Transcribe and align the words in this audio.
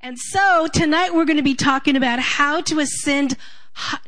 And 0.00 0.16
so 0.16 0.68
tonight 0.68 1.12
we're 1.12 1.24
going 1.24 1.38
to 1.38 1.42
be 1.42 1.56
talking 1.56 1.96
about 1.96 2.20
how 2.20 2.60
to 2.62 2.78
ascend 2.78 3.36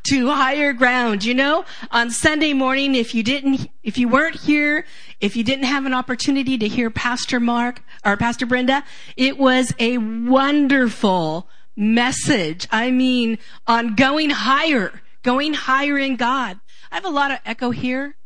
to 0.05 0.31
higher 0.31 0.73
ground. 0.73 1.25
You 1.25 1.35
know, 1.35 1.65
on 1.91 2.11
Sunday 2.11 2.53
morning, 2.53 2.95
if 2.95 3.13
you 3.13 3.25
didn't, 3.25 3.69
if 3.83 3.99
you 3.99 4.09
weren't 4.09 4.37
here, 4.37 4.87
if 5.21 5.37
you 5.37 5.43
didn't 5.43 5.65
have 5.65 5.87
an 5.87 5.95
opportunity 5.95 6.57
to 6.59 6.69
hear 6.69 6.91
Pastor 6.91 7.41
Mark 7.41 7.83
or 8.05 8.17
Pastor 8.17 8.47
Brenda, 8.47 8.85
it 9.17 9.37
was 9.37 9.75
a 9.81 9.99
wonderful 9.99 11.49
message. 11.75 12.69
I 12.71 12.93
mean, 12.93 13.39
on 13.67 13.97
going 13.97 14.31
higher, 14.31 15.03
going 15.25 15.55
higher 15.55 15.99
in 15.99 16.15
God. 16.15 16.61
I 16.93 16.95
have 16.95 17.05
a 17.05 17.11
lot 17.11 17.33
of 17.33 17.39
echo 17.45 17.71
here. 17.71 18.17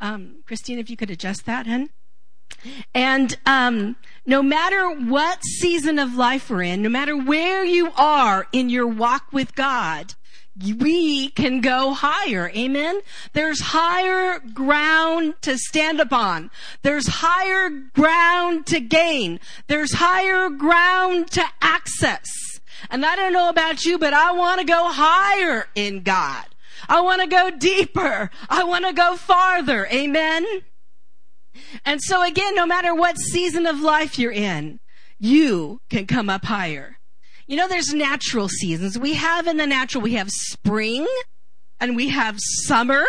Um, 0.00 0.42
Christine, 0.46 0.80
if 0.80 0.90
you 0.90 0.96
could 0.96 1.10
adjust 1.10 1.46
that, 1.46 1.68
hun. 1.68 1.90
And 2.94 3.36
um, 3.46 3.96
no 4.26 4.42
matter 4.42 4.88
what 4.90 5.44
season 5.44 5.98
of 5.98 6.14
life 6.14 6.48
we're 6.48 6.62
in, 6.62 6.82
no 6.82 6.88
matter 6.88 7.16
where 7.16 7.64
you 7.64 7.92
are 7.96 8.46
in 8.52 8.70
your 8.70 8.86
walk 8.86 9.32
with 9.32 9.54
God, 9.54 10.14
we 10.56 11.30
can 11.30 11.60
go 11.60 11.94
higher. 11.94 12.50
Amen. 12.54 13.00
There's 13.32 13.60
higher 13.60 14.38
ground 14.38 15.34
to 15.42 15.58
stand 15.58 16.00
upon. 16.00 16.50
There's 16.82 17.08
higher 17.08 17.70
ground 17.70 18.66
to 18.66 18.80
gain. 18.80 19.40
There's 19.66 19.94
higher 19.94 20.48
ground 20.50 21.30
to 21.32 21.44
access. 21.60 22.28
And 22.90 23.04
I 23.04 23.16
don't 23.16 23.32
know 23.32 23.48
about 23.48 23.84
you, 23.84 23.98
but 23.98 24.14
I 24.14 24.32
want 24.32 24.60
to 24.60 24.66
go 24.66 24.90
higher 24.90 25.66
in 25.74 26.02
God. 26.02 26.44
I 26.88 27.00
want 27.00 27.22
to 27.22 27.26
go 27.26 27.50
deeper. 27.50 28.30
I 28.48 28.64
want 28.64 28.86
to 28.86 28.92
go 28.92 29.16
farther. 29.16 29.86
Amen. 29.86 30.44
And 31.84 32.00
so 32.02 32.22
again, 32.22 32.54
no 32.54 32.66
matter 32.66 32.94
what 32.94 33.18
season 33.18 33.66
of 33.66 33.80
life 33.80 34.18
you're 34.18 34.32
in, 34.32 34.80
you 35.18 35.80
can 35.88 36.06
come 36.06 36.28
up 36.28 36.44
higher. 36.44 36.98
You 37.46 37.56
know, 37.56 37.68
there's 37.68 37.92
natural 37.92 38.48
seasons. 38.48 38.98
We 38.98 39.14
have 39.14 39.46
in 39.46 39.58
the 39.58 39.66
natural, 39.66 40.02
we 40.02 40.14
have 40.14 40.30
spring 40.30 41.06
and 41.80 41.96
we 41.96 42.08
have 42.08 42.36
summer 42.38 43.04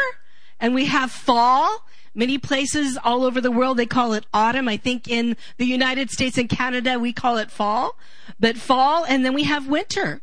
and 0.59 0.73
we 0.75 0.85
have 0.85 1.11
fall. 1.11 1.85
Many 2.13 2.37
places 2.37 2.97
all 3.03 3.25
over 3.25 3.41
the 3.41 3.51
world, 3.51 3.77
they 3.77 3.85
call 3.85 4.13
it 4.13 4.25
autumn. 4.33 4.69
I 4.69 4.77
think 4.77 5.07
in 5.07 5.35
the 5.57 5.65
United 5.65 6.09
States 6.09 6.37
and 6.37 6.47
Canada, 6.49 6.97
we 6.97 7.11
call 7.11 7.37
it 7.37 7.51
fall, 7.51 7.97
but 8.39 8.57
fall 8.57 9.05
and 9.05 9.25
then 9.25 9.33
we 9.33 9.43
have 9.43 9.67
winter. 9.67 10.21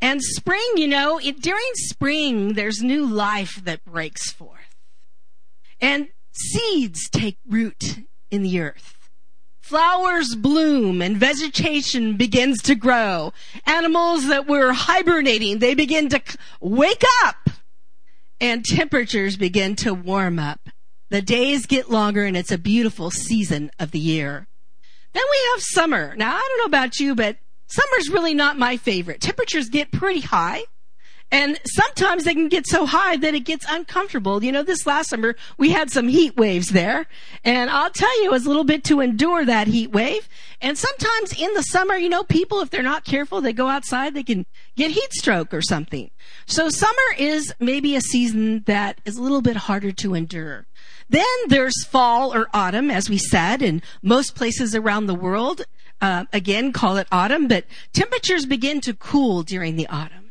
And 0.00 0.22
spring, 0.22 0.72
you 0.76 0.88
know, 0.88 1.18
it, 1.18 1.40
during 1.40 1.62
spring, 1.74 2.54
there's 2.54 2.82
new 2.82 3.06
life 3.06 3.60
that 3.64 3.84
breaks 3.84 4.30
forth. 4.30 4.76
And 5.80 6.08
seeds 6.32 7.08
take 7.08 7.38
root 7.48 8.00
in 8.30 8.42
the 8.42 8.60
earth. 8.60 9.10
Flowers 9.60 10.34
bloom 10.34 11.00
and 11.00 11.16
vegetation 11.16 12.16
begins 12.16 12.60
to 12.62 12.74
grow. 12.74 13.32
Animals 13.64 14.26
that 14.28 14.48
were 14.48 14.72
hibernating, 14.72 15.60
they 15.60 15.74
begin 15.74 16.08
to 16.08 16.20
wake 16.60 17.04
up 17.24 17.48
and 18.40 18.64
temperatures 18.64 19.36
begin 19.36 19.76
to 19.76 19.94
warm 19.94 20.38
up. 20.38 20.68
The 21.10 21.22
days 21.22 21.66
get 21.66 21.90
longer 21.90 22.24
and 22.24 22.36
it's 22.36 22.50
a 22.50 22.58
beautiful 22.58 23.10
season 23.10 23.70
of 23.78 23.92
the 23.92 24.00
year. 24.00 24.48
Then 25.12 25.22
we 25.30 25.38
have 25.52 25.62
summer. 25.62 26.16
Now, 26.16 26.34
I 26.34 26.40
don't 26.40 26.58
know 26.58 26.76
about 26.76 26.98
you, 26.98 27.14
but 27.14 27.36
summer's 27.66 28.10
really 28.10 28.34
not 28.34 28.58
my 28.58 28.76
favorite. 28.76 29.20
Temperatures 29.20 29.68
get 29.68 29.92
pretty 29.92 30.20
high. 30.20 30.64
And 31.32 31.58
sometimes 31.64 32.24
they 32.24 32.34
can 32.34 32.48
get 32.48 32.66
so 32.66 32.84
high 32.84 33.16
that 33.16 33.34
it 33.34 33.40
gets 33.40 33.64
uncomfortable. 33.66 34.44
You 34.44 34.52
know, 34.52 34.62
this 34.62 34.86
last 34.86 35.08
summer 35.08 35.34
we 35.56 35.70
had 35.70 35.90
some 35.90 36.06
heat 36.06 36.36
waves 36.36 36.68
there. 36.68 37.06
And 37.42 37.70
I'll 37.70 37.90
tell 37.90 38.22
you, 38.22 38.26
it 38.26 38.30
was 38.30 38.44
a 38.44 38.48
little 38.48 38.64
bit 38.64 38.84
to 38.84 39.00
endure 39.00 39.42
that 39.46 39.66
heat 39.66 39.92
wave. 39.92 40.28
And 40.60 40.76
sometimes 40.76 41.32
in 41.32 41.52
the 41.54 41.62
summer, 41.62 41.96
you 41.96 42.10
know, 42.10 42.22
people, 42.22 42.60
if 42.60 42.68
they're 42.68 42.82
not 42.82 43.06
careful, 43.06 43.40
they 43.40 43.54
go 43.54 43.68
outside, 43.68 44.12
they 44.12 44.22
can 44.22 44.44
get 44.76 44.90
heat 44.90 45.10
stroke 45.14 45.54
or 45.54 45.62
something. 45.62 46.10
So 46.44 46.68
summer 46.68 46.92
is 47.18 47.54
maybe 47.58 47.96
a 47.96 48.02
season 48.02 48.64
that 48.66 49.00
is 49.06 49.16
a 49.16 49.22
little 49.22 49.42
bit 49.42 49.56
harder 49.56 49.90
to 49.90 50.14
endure. 50.14 50.66
Then 51.08 51.24
there's 51.48 51.84
fall 51.86 52.34
or 52.34 52.48
autumn, 52.52 52.90
as 52.90 53.08
we 53.08 53.16
said, 53.16 53.62
in 53.62 53.80
most 54.02 54.34
places 54.34 54.74
around 54.74 55.06
the 55.06 55.14
world. 55.14 55.64
Uh, 56.02 56.26
again, 56.32 56.72
call 56.72 56.98
it 56.98 57.06
autumn, 57.10 57.48
but 57.48 57.64
temperatures 57.94 58.44
begin 58.44 58.82
to 58.82 58.92
cool 58.92 59.42
during 59.42 59.76
the 59.76 59.86
autumn. 59.86 60.21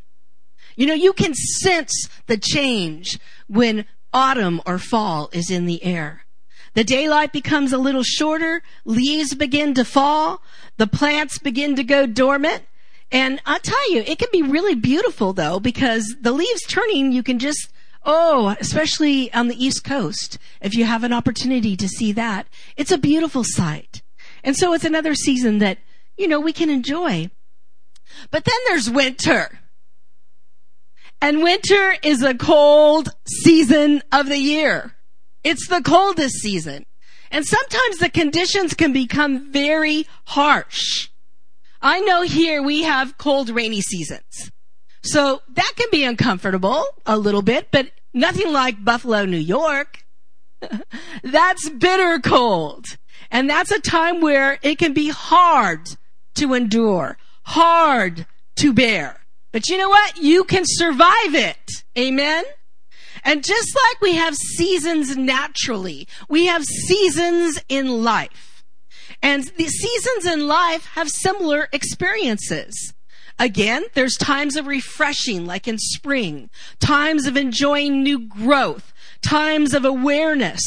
You 0.75 0.87
know, 0.87 0.93
you 0.93 1.13
can 1.13 1.33
sense 1.33 2.09
the 2.27 2.37
change 2.37 3.19
when 3.47 3.85
autumn 4.13 4.61
or 4.65 4.77
fall 4.77 5.29
is 5.33 5.49
in 5.49 5.65
the 5.65 5.83
air. 5.83 6.25
The 6.73 6.83
daylight 6.83 7.33
becomes 7.33 7.73
a 7.73 7.77
little 7.77 8.03
shorter, 8.03 8.63
leaves 8.85 9.35
begin 9.35 9.73
to 9.73 9.83
fall, 9.83 10.41
the 10.77 10.87
plants 10.87 11.37
begin 11.37 11.75
to 11.75 11.83
go 11.83 12.05
dormant. 12.05 12.63
And 13.11 13.41
I 13.45 13.59
tell 13.59 13.91
you, 13.91 14.03
it 14.07 14.19
can 14.19 14.29
be 14.31 14.41
really 14.41 14.75
beautiful 14.75 15.33
though, 15.33 15.59
because 15.59 16.15
the 16.21 16.31
leaves 16.31 16.63
turning, 16.63 17.11
you 17.11 17.23
can 17.23 17.39
just, 17.39 17.69
oh, 18.05 18.55
especially 18.59 19.33
on 19.33 19.49
the 19.49 19.63
East 19.63 19.83
Coast, 19.83 20.37
if 20.61 20.73
you 20.73 20.85
have 20.85 21.03
an 21.03 21.11
opportunity 21.11 21.75
to 21.75 21.89
see 21.89 22.13
that, 22.13 22.47
it's 22.77 22.91
a 22.91 22.97
beautiful 22.97 23.43
sight. 23.45 24.01
And 24.43 24.55
so 24.55 24.73
it's 24.73 24.85
another 24.85 25.13
season 25.13 25.59
that, 25.59 25.77
you 26.17 26.27
know, 26.27 26.39
we 26.39 26.53
can 26.53 26.69
enjoy. 26.69 27.29
But 28.29 28.45
then 28.45 28.55
there's 28.67 28.89
winter. 28.89 29.59
And 31.21 31.43
winter 31.43 31.95
is 32.01 32.23
a 32.23 32.33
cold 32.33 33.09
season 33.25 34.01
of 34.11 34.27
the 34.27 34.39
year. 34.39 34.95
It's 35.43 35.67
the 35.67 35.81
coldest 35.81 36.35
season. 36.37 36.87
And 37.29 37.45
sometimes 37.45 37.99
the 37.99 38.09
conditions 38.09 38.73
can 38.73 38.91
become 38.91 39.51
very 39.51 40.07
harsh. 40.25 41.09
I 41.81 41.99
know 42.01 42.23
here 42.23 42.61
we 42.61 42.83
have 42.83 43.17
cold, 43.17 43.49
rainy 43.49 43.81
seasons. 43.81 44.51
So 45.03 45.41
that 45.53 45.73
can 45.75 45.87
be 45.91 46.03
uncomfortable 46.03 46.85
a 47.05 47.17
little 47.17 47.41
bit, 47.41 47.69
but 47.71 47.91
nothing 48.13 48.51
like 48.51 48.83
Buffalo, 48.83 49.25
New 49.25 49.37
York. 49.37 50.03
that's 51.23 51.69
bitter 51.69 52.19
cold. 52.19 52.85
And 53.31 53.49
that's 53.49 53.71
a 53.71 53.79
time 53.79 54.21
where 54.21 54.59
it 54.61 54.77
can 54.77 54.93
be 54.93 55.09
hard 55.09 55.87
to 56.35 56.53
endure, 56.53 57.17
hard 57.43 58.25
to 58.57 58.73
bear. 58.73 59.20
But 59.51 59.69
you 59.69 59.77
know 59.77 59.89
what? 59.89 60.17
You 60.17 60.43
can 60.43 60.63
survive 60.65 61.35
it. 61.35 61.83
Amen. 61.97 62.43
And 63.23 63.43
just 63.43 63.75
like 63.75 64.01
we 64.01 64.15
have 64.15 64.35
seasons 64.35 65.15
naturally, 65.15 66.07
we 66.27 66.47
have 66.47 66.63
seasons 66.63 67.59
in 67.69 68.03
life. 68.03 68.63
And 69.21 69.43
the 69.43 69.67
seasons 69.67 70.25
in 70.25 70.47
life 70.47 70.85
have 70.95 71.09
similar 71.09 71.67
experiences. 71.71 72.93
Again, 73.37 73.83
there's 73.93 74.17
times 74.17 74.55
of 74.55 74.67
refreshing, 74.67 75.45
like 75.45 75.67
in 75.67 75.77
spring, 75.77 76.49
times 76.79 77.27
of 77.27 77.37
enjoying 77.37 78.03
new 78.03 78.27
growth, 78.27 78.93
times 79.21 79.73
of 79.73 79.85
awareness. 79.85 80.61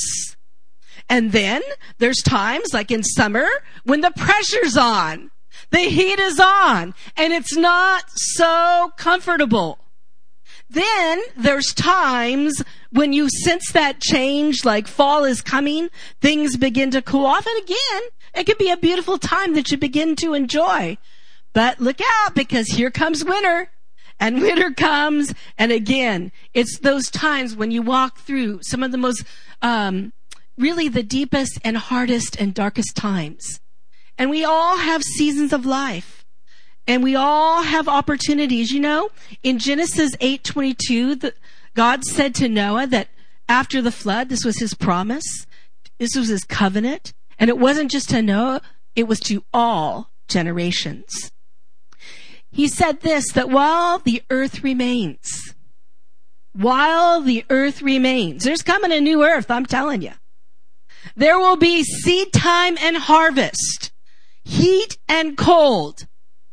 And 1.09 1.33
then 1.33 1.63
there's 1.99 2.23
times, 2.23 2.73
like 2.73 2.91
in 2.91 3.03
summer, 3.03 3.47
when 3.85 4.01
the 4.01 4.13
pressure's 4.13 4.77
on. 4.77 5.31
The 5.75 5.91
heat 5.91 6.21
is 6.21 6.39
on 6.39 6.95
and 7.17 7.33
it's 7.33 7.57
not 7.57 8.05
so 8.07 8.93
comfortable. 8.97 9.81
Then 10.71 11.21
there's 11.37 11.75
times 11.75 12.63
when 12.93 13.13
you 13.13 13.29
sense 13.29 13.73
that 13.73 14.01
change, 14.01 14.65
like 14.65 14.87
fall 14.87 15.25
is 15.25 15.43
coming, 15.43 15.89
things 16.21 16.57
begin 16.57 16.93
to 16.93 17.03
cool 17.03 17.27
off. 17.27 17.45
And 17.45 17.65
again, 17.65 18.03
it 18.37 18.45
could 18.45 18.57
be 18.57 18.71
a 18.71 18.77
beautiful 18.77 19.19
time 19.19 19.55
that 19.55 19.73
you 19.73 19.77
begin 19.77 20.15
to 20.15 20.33
enjoy. 20.33 20.97
But 21.55 21.81
look 21.81 21.99
out 22.23 22.37
because 22.37 22.69
here 22.69 22.93
comes 22.93 23.25
winter 23.25 23.73
and 24.21 24.41
winter 24.41 24.71
comes. 24.71 25.35
And 25.59 25.73
again, 25.73 26.31
it's 26.53 26.79
those 26.79 27.11
times 27.11 27.57
when 27.57 27.73
you 27.73 27.83
walk 27.83 28.19
through 28.19 28.61
some 28.63 28.85
of 28.85 28.93
the 28.93 28.99
most, 28.99 29.25
um, 29.61 30.13
really 30.57 30.87
the 30.87 31.03
deepest 31.03 31.59
and 31.65 31.77
hardest 31.77 32.41
and 32.41 32.55
darkest 32.55 32.95
times. 32.95 33.59
And 34.19 34.31
we 34.31 34.45
all 34.45 34.77
have 34.77 35.03
seasons 35.03 35.53
of 35.53 35.67
life. 35.67 36.25
And 36.87 37.03
we 37.03 37.17
all 37.17 37.63
have 37.63 37.89
opportunities. 37.89 38.71
You 38.71 38.81
know, 38.81 39.11
in 39.43 39.59
Genesis 39.59 40.15
8:22, 40.21 41.33
God 41.75 42.05
said 42.05 42.35
to 42.37 42.49
Noah 42.49 42.87
that 42.89 43.09
after 43.49 43.83
the 43.83 43.91
flood, 43.91 44.29
this 44.29 44.45
was 44.45 44.59
his 44.59 44.75
promise. 44.75 45.47
This 45.99 46.15
was 46.17 46.29
his 46.29 46.45
covenant. 46.45 47.13
And 47.39 47.49
it 47.49 47.59
wasn't 47.59 47.91
just 47.91 48.11
to 48.11 48.23
Noah, 48.23 48.63
it 48.95 49.09
was 49.09 49.21
to 49.21 49.45
all 49.53 50.11
generations. 50.29 51.33
He 52.51 52.69
said 52.69 53.01
this, 53.01 53.33
that 53.33 53.51
while 53.51 53.99
the 53.99 54.23
earth 54.31 54.63
remains, 54.63 55.55
while 56.53 57.21
the 57.21 57.45
earth 57.51 57.83
remains, 57.83 58.45
there's 58.45 58.63
coming 58.63 58.93
a 58.93 59.01
new 59.01 59.25
earth, 59.25 59.51
I'm 59.51 59.67
telling 59.67 60.03
you. 60.03 60.13
There 61.17 61.39
will 61.39 61.57
be 61.57 61.83
seed 61.83 62.33
time 62.33 62.79
and 62.81 62.97
harvest 62.97 63.91
heat 64.45 64.99
and 65.09 65.37
cold, 65.37 66.07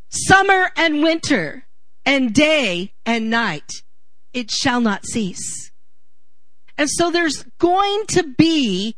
summer 0.10 0.72
and 0.76 1.04
winter, 1.04 1.66
and 2.06 2.34
day 2.34 2.94
and 3.06 3.30
night. 3.30 3.84
It 4.34 4.50
shall 4.50 4.82
not 4.82 5.06
cease. 5.06 5.72
And 6.78 6.90
so 6.90 7.12
there's 7.12 7.44
going 7.60 8.06
to 8.08 8.24
be 8.24 8.96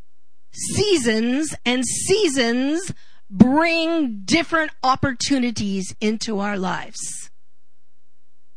seasons 0.52 1.56
and 1.66 1.84
seasons 1.86 2.94
bring 3.30 4.22
different 4.26 4.72
opportunities 4.84 5.96
into 6.00 6.40
our 6.40 6.58
lives. 6.58 7.32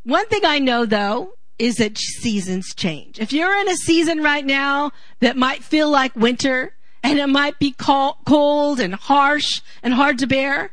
One 0.04 0.26
thing 0.26 0.44
I 0.44 0.58
know 0.58 0.84
though 0.84 1.32
is 1.58 1.76
that 1.76 1.98
seasons 1.98 2.74
change. 2.74 3.18
If 3.18 3.32
you're 3.32 3.56
in 3.56 3.68
a 3.68 3.76
season 3.76 4.22
right 4.22 4.44
now 4.44 4.92
that 5.20 5.36
might 5.36 5.64
feel 5.64 5.90
like 5.90 6.14
winter 6.14 6.74
and 7.02 7.18
it 7.18 7.28
might 7.28 7.58
be 7.58 7.72
cold 7.72 8.80
and 8.80 8.94
harsh 8.94 9.60
and 9.82 9.94
hard 9.94 10.18
to 10.18 10.26
bear, 10.26 10.72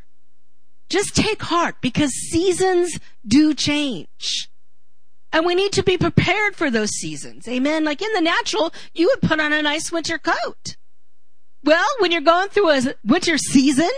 just 0.88 1.14
take 1.14 1.42
heart 1.42 1.76
because 1.80 2.10
seasons 2.10 2.98
do 3.26 3.54
change. 3.54 4.48
And 5.32 5.44
we 5.44 5.54
need 5.56 5.72
to 5.72 5.82
be 5.82 5.98
prepared 5.98 6.54
for 6.54 6.70
those 6.70 6.90
seasons. 6.90 7.48
Amen. 7.48 7.84
Like 7.84 8.00
in 8.00 8.12
the 8.12 8.20
natural, 8.20 8.72
you 8.94 9.08
would 9.08 9.28
put 9.28 9.40
on 9.40 9.52
a 9.52 9.62
nice 9.62 9.90
winter 9.90 10.18
coat. 10.18 10.76
Well, 11.64 11.86
when 11.98 12.12
you're 12.12 12.20
going 12.20 12.50
through 12.50 12.70
a 12.70 12.94
winter 13.04 13.38
season, 13.38 13.90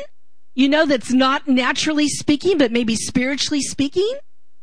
you 0.54 0.68
know 0.68 0.86
that's 0.86 1.12
not 1.12 1.46
naturally 1.46 2.08
speaking, 2.08 2.56
but 2.56 2.72
maybe 2.72 2.96
spiritually 2.96 3.60
speaking, 3.60 4.16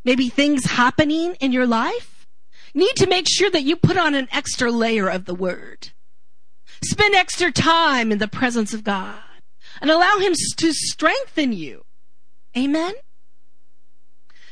maybe 0.03 0.29
things 0.29 0.65
happening 0.65 1.35
in 1.35 1.51
your 1.51 1.67
life. 1.67 2.27
Need 2.73 2.95
to 2.95 3.07
make 3.07 3.27
sure 3.29 3.51
that 3.51 3.63
you 3.63 3.75
put 3.75 3.97
on 3.97 4.15
an 4.15 4.27
extra 4.31 4.71
layer 4.71 5.07
of 5.07 5.25
the 5.25 5.35
word. 5.35 5.91
Spend 6.83 7.15
extra 7.15 7.51
time 7.51 8.11
in 8.11 8.17
the 8.17 8.27
presence 8.27 8.73
of 8.73 8.83
God 8.83 9.15
and 9.81 9.89
allow 9.89 10.19
Him 10.19 10.33
to 10.57 10.73
strengthen 10.73 11.53
you. 11.53 11.85
Amen. 12.57 12.93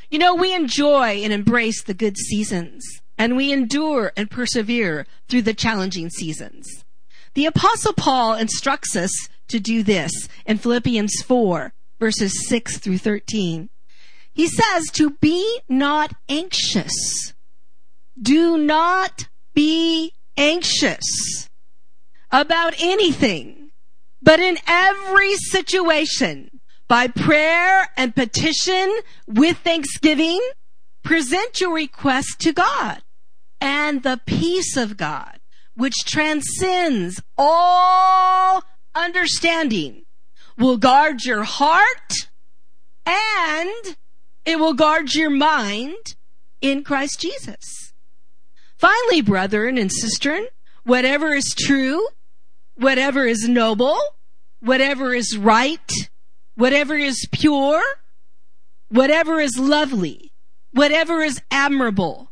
You 0.09 0.19
know, 0.19 0.35
we 0.35 0.53
enjoy 0.53 1.23
and 1.23 1.31
embrace 1.31 1.83
the 1.83 1.93
good 1.93 2.17
seasons, 2.17 3.01
and 3.17 3.35
we 3.35 3.51
endure 3.51 4.11
and 4.17 4.29
persevere 4.29 5.05
through 5.29 5.43
the 5.43 5.53
challenging 5.53 6.09
seasons. 6.09 6.83
The 7.33 7.45
apostle 7.45 7.93
Paul 7.93 8.35
instructs 8.35 8.95
us 8.95 9.11
to 9.47 9.59
do 9.59 9.83
this 9.83 10.11
in 10.45 10.57
Philippians 10.57 11.21
4 11.21 11.73
verses 11.99 12.47
6 12.47 12.79
through 12.79 12.97
13. 12.97 13.69
He 14.33 14.47
says 14.47 14.87
to 14.93 15.11
be 15.11 15.59
not 15.69 16.13
anxious. 16.27 17.33
Do 18.19 18.57
not 18.57 19.27
be 19.53 20.13
anxious 20.35 21.49
about 22.31 22.73
anything, 22.79 23.71
but 24.21 24.39
in 24.39 24.57
every 24.67 25.35
situation 25.35 26.59
by 26.87 27.07
prayer 27.07 27.89
and 27.95 28.15
petition 28.15 28.99
with 29.27 29.57
thanksgiving, 29.57 30.41
present 31.03 31.61
your 31.61 31.73
request 31.73 32.39
to 32.39 32.53
God. 32.53 33.01
And 33.59 34.03
the 34.03 34.19
peace 34.25 34.75
of 34.75 34.97
God, 34.97 35.39
which 35.75 35.95
transcends 36.05 37.21
all 37.37 38.63
understanding, 38.95 40.03
will 40.57 40.77
guard 40.77 41.23
your 41.23 41.43
heart 41.43 42.27
and 43.05 43.95
it 44.45 44.59
will 44.59 44.73
guard 44.73 45.13
your 45.13 45.29
mind 45.29 46.15
in 46.61 46.83
Christ 46.83 47.19
Jesus. 47.19 47.93
Finally, 48.77 49.21
brethren 49.21 49.77
and 49.77 49.91
sistren, 49.91 50.45
whatever 50.83 51.33
is 51.33 51.55
true, 51.57 52.07
whatever 52.81 53.27
is 53.27 53.47
noble, 53.47 53.95
whatever 54.59 55.13
is 55.13 55.37
right, 55.37 55.91
whatever 56.55 56.95
is 56.95 57.27
pure, 57.31 57.81
whatever 58.89 59.39
is 59.39 59.57
lovely, 59.59 60.31
whatever 60.71 61.21
is 61.21 61.39
admirable, 61.51 62.31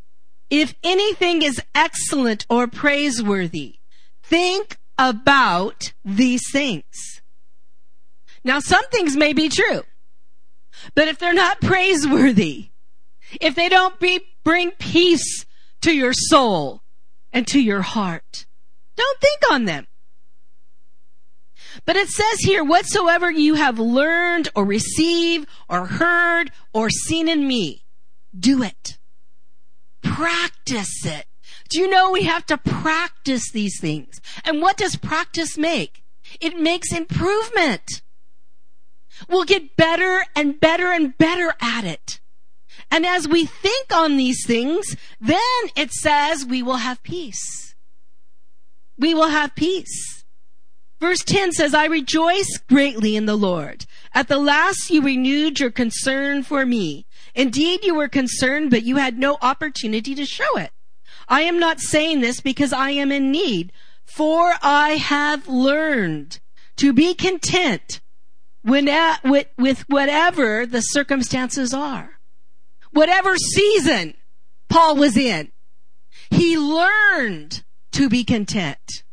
if 0.50 0.74
anything 0.84 1.44
is 1.44 1.62
excellent 1.76 2.48
or 2.50 2.66
praiseworthy, 2.66 3.76
think 4.24 4.78
about 4.98 5.94
these 6.04 6.42
things. 6.52 7.22
Now, 8.44 8.60
some 8.60 8.88
things 8.90 9.16
may 9.16 9.34
be 9.34 9.50
true, 9.50 9.84
but 10.96 11.08
if 11.08 11.20
they're 11.20 11.32
not 11.32 11.62
praiseworthy, 11.62 12.70
if 13.40 13.54
they 13.54 13.70
don't 13.70 14.00
be, 14.00 14.22
bring 14.44 14.72
peace 14.72 15.46
to 15.82 15.92
your 15.92 16.14
soul 16.14 16.82
and 17.32 17.46
to 17.48 17.62
your 17.62 17.84
heart, 17.84 18.48
don't 18.96 19.20
think 19.20 19.52
on 19.52 19.66
them. 19.66 19.86
But 21.86 21.96
it 21.96 22.10
says 22.10 22.40
here, 22.40 22.64
whatsoever 22.64 23.32
you 23.32 23.56
have 23.56 23.80
learned 23.80 24.50
or 24.56 24.66
received 24.66 25.48
or 25.70 25.86
heard 25.86 26.52
or 26.74 26.90
seen 26.90 27.28
in 27.28 27.48
me, 27.48 27.84
do 28.38 28.64
it. 28.64 28.98
Practice 30.02 31.06
it. 31.06 31.26
Do 31.70 31.80
you 31.80 31.90
know 31.90 32.12
we 32.12 32.24
have 32.24 32.46
to 32.48 32.58
practice 32.58 33.52
these 33.52 33.80
things? 33.80 34.20
And 34.44 34.62
what 34.62 34.78
does 34.78 34.96
practice 34.96 35.58
make? 35.58 36.04
It 36.40 36.60
makes 36.60 36.92
improvement. 36.92 38.02
We'll 39.28 39.44
get 39.44 39.76
better 39.76 40.26
and 40.36 40.60
better 40.60 40.92
and 40.92 41.18
better 41.18 41.54
at 41.62 41.84
it. 41.84 42.20
And 42.92 43.06
as 43.06 43.28
we 43.28 43.46
think 43.46 43.94
on 43.94 44.18
these 44.18 44.46
things, 44.46 44.96
then 45.22 45.40
it 45.76 45.92
says 45.92 46.46
we 46.46 46.64
will 46.64 46.78
have 46.78 47.04
peace. 47.04 47.76
We 48.98 49.14
will 49.14 49.30
have 49.30 49.56
peace. 49.56 50.19
Verse 51.00 51.24
10 51.24 51.54
says, 51.54 51.74
I 51.74 51.86
rejoice 51.86 52.60
greatly 52.68 53.16
in 53.16 53.26
the 53.26 53.38
Lord. 53.38 53.86
At 54.14 54.28
the 54.28 54.38
last 54.38 54.90
you 54.90 55.02
renewed 55.02 55.60
your 55.60 55.72
concern 55.72 56.44
for 56.44 56.66
me. 56.66 57.06
Indeed, 57.34 57.86
you 57.86 57.96
were 57.96 58.10
concerned, 58.10 58.70
but 58.70 58.84
you 58.84 58.98
had 58.98 59.18
no 59.18 59.38
opportunity 59.42 60.14
to 60.16 60.26
show 60.26 60.58
it. 60.58 60.72
I 61.30 61.42
am 61.42 61.60
not 61.60 61.80
saying 61.80 62.20
this 62.20 62.42
because 62.42 62.74
I 62.74 62.92
am 62.92 63.12
in 63.12 63.32
need, 63.32 63.72
for 64.04 64.56
I 64.62 64.92
have 64.92 65.48
learned 65.48 66.40
to 66.78 66.92
be 66.92 67.14
content 67.14 68.02
when, 68.64 68.90
with, 69.24 69.48
with 69.58 69.88
whatever 69.88 70.66
the 70.66 70.82
circumstances 70.82 71.74
are. 71.74 72.20
Whatever 72.92 73.38
season 73.38 74.16
Paul 74.68 74.96
was 74.96 75.16
in, 75.16 75.52
he 76.30 76.58
learned 76.58 77.64
to 77.92 78.10
be 78.10 78.24
content. 78.24 79.04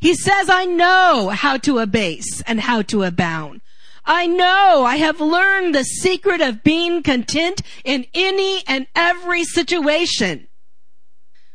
He 0.00 0.14
says, 0.14 0.48
I 0.48 0.64
know 0.64 1.30
how 1.30 1.56
to 1.58 1.78
abase 1.78 2.42
and 2.42 2.60
how 2.60 2.82
to 2.82 3.02
abound. 3.02 3.60
I 4.04 4.26
know 4.26 4.84
I 4.86 4.96
have 4.96 5.20
learned 5.20 5.74
the 5.74 5.84
secret 5.84 6.40
of 6.40 6.62
being 6.62 7.02
content 7.02 7.62
in 7.84 8.06
any 8.14 8.62
and 8.66 8.86
every 8.94 9.44
situation. 9.44 10.48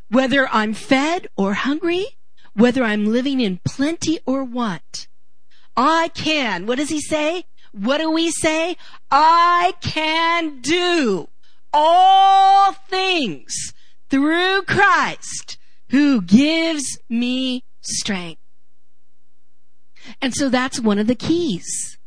Whether 0.10 0.48
I'm 0.50 0.74
fed 0.74 1.28
or 1.36 1.54
hungry, 1.56 2.06
whether 2.54 2.84
I'm 2.84 3.06
living 3.06 3.40
in 3.40 3.60
plenty 3.66 4.20
or 4.26 4.44
want. 4.44 5.08
I 5.76 6.12
can, 6.14 6.68
what 6.68 6.78
does 6.78 6.90
he 6.90 7.02
say? 7.02 7.46
What 7.72 7.98
do 7.98 8.12
we 8.12 8.30
say? 8.30 8.78
I 9.10 9.74
can 9.82 10.62
do 10.62 11.30
all 11.74 12.74
things 12.74 13.74
through 14.12 14.62
Christ 14.64 15.58
who 15.90 16.22
gives 16.22 17.00
me 17.10 17.64
strength. 17.86 18.42
And 20.22 20.34
so 20.34 20.50
that's 20.50 20.80
one 20.80 21.00
of 21.00 21.08
the 21.08 21.16
keys 21.16 21.98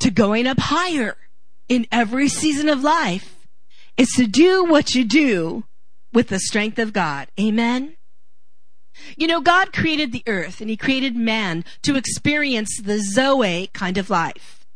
to 0.00 0.10
going 0.10 0.46
up 0.46 0.58
higher 0.58 1.16
in 1.68 1.86
every 1.92 2.28
season 2.28 2.68
of 2.68 2.82
life 2.82 3.46
is 3.96 4.08
to 4.16 4.26
do 4.26 4.64
what 4.64 4.94
you 4.94 5.04
do 5.04 5.64
with 6.12 6.28
the 6.28 6.38
strength 6.38 6.78
of 6.78 6.92
God. 6.92 7.28
Amen. 7.38 7.96
You 9.16 9.26
know, 9.26 9.40
God 9.40 9.72
created 9.72 10.12
the 10.12 10.24
earth 10.26 10.60
and 10.60 10.70
he 10.70 10.76
created 10.76 11.16
man 11.16 11.64
to 11.82 11.96
experience 11.96 12.80
the 12.80 12.98
Zoe 12.98 13.68
kind 13.72 13.98
of 13.98 14.10
life. 14.10 14.66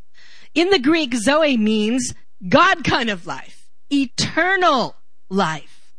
In 0.54 0.70
the 0.70 0.78
Greek, 0.78 1.14
Zoe 1.14 1.56
means 1.56 2.14
God 2.48 2.84
kind 2.84 3.08
of 3.08 3.26
life, 3.26 3.68
eternal 3.90 4.96
life, 5.28 5.94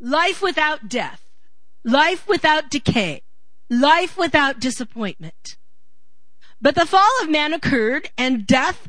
life 0.00 0.42
without 0.42 0.88
death, 0.88 1.22
life 1.84 2.28
without 2.28 2.70
decay, 2.70 3.22
life 3.68 4.16
without 4.16 4.60
disappointment. 4.60 5.56
But 6.60 6.74
the 6.74 6.86
fall 6.86 7.10
of 7.22 7.30
man 7.30 7.52
occurred 7.52 8.10
and 8.16 8.46
death 8.46 8.88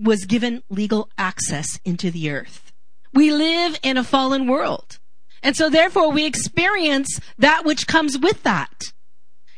was 0.00 0.24
given 0.24 0.62
legal 0.68 1.08
access 1.16 1.78
into 1.84 2.10
the 2.10 2.30
earth. 2.30 2.72
We 3.12 3.30
live 3.30 3.78
in 3.82 3.96
a 3.96 4.04
fallen 4.04 4.48
world. 4.48 4.98
And 5.42 5.56
so 5.56 5.68
therefore 5.68 6.10
we 6.10 6.26
experience 6.26 7.20
that 7.38 7.64
which 7.64 7.86
comes 7.86 8.18
with 8.18 8.42
that. 8.42 8.92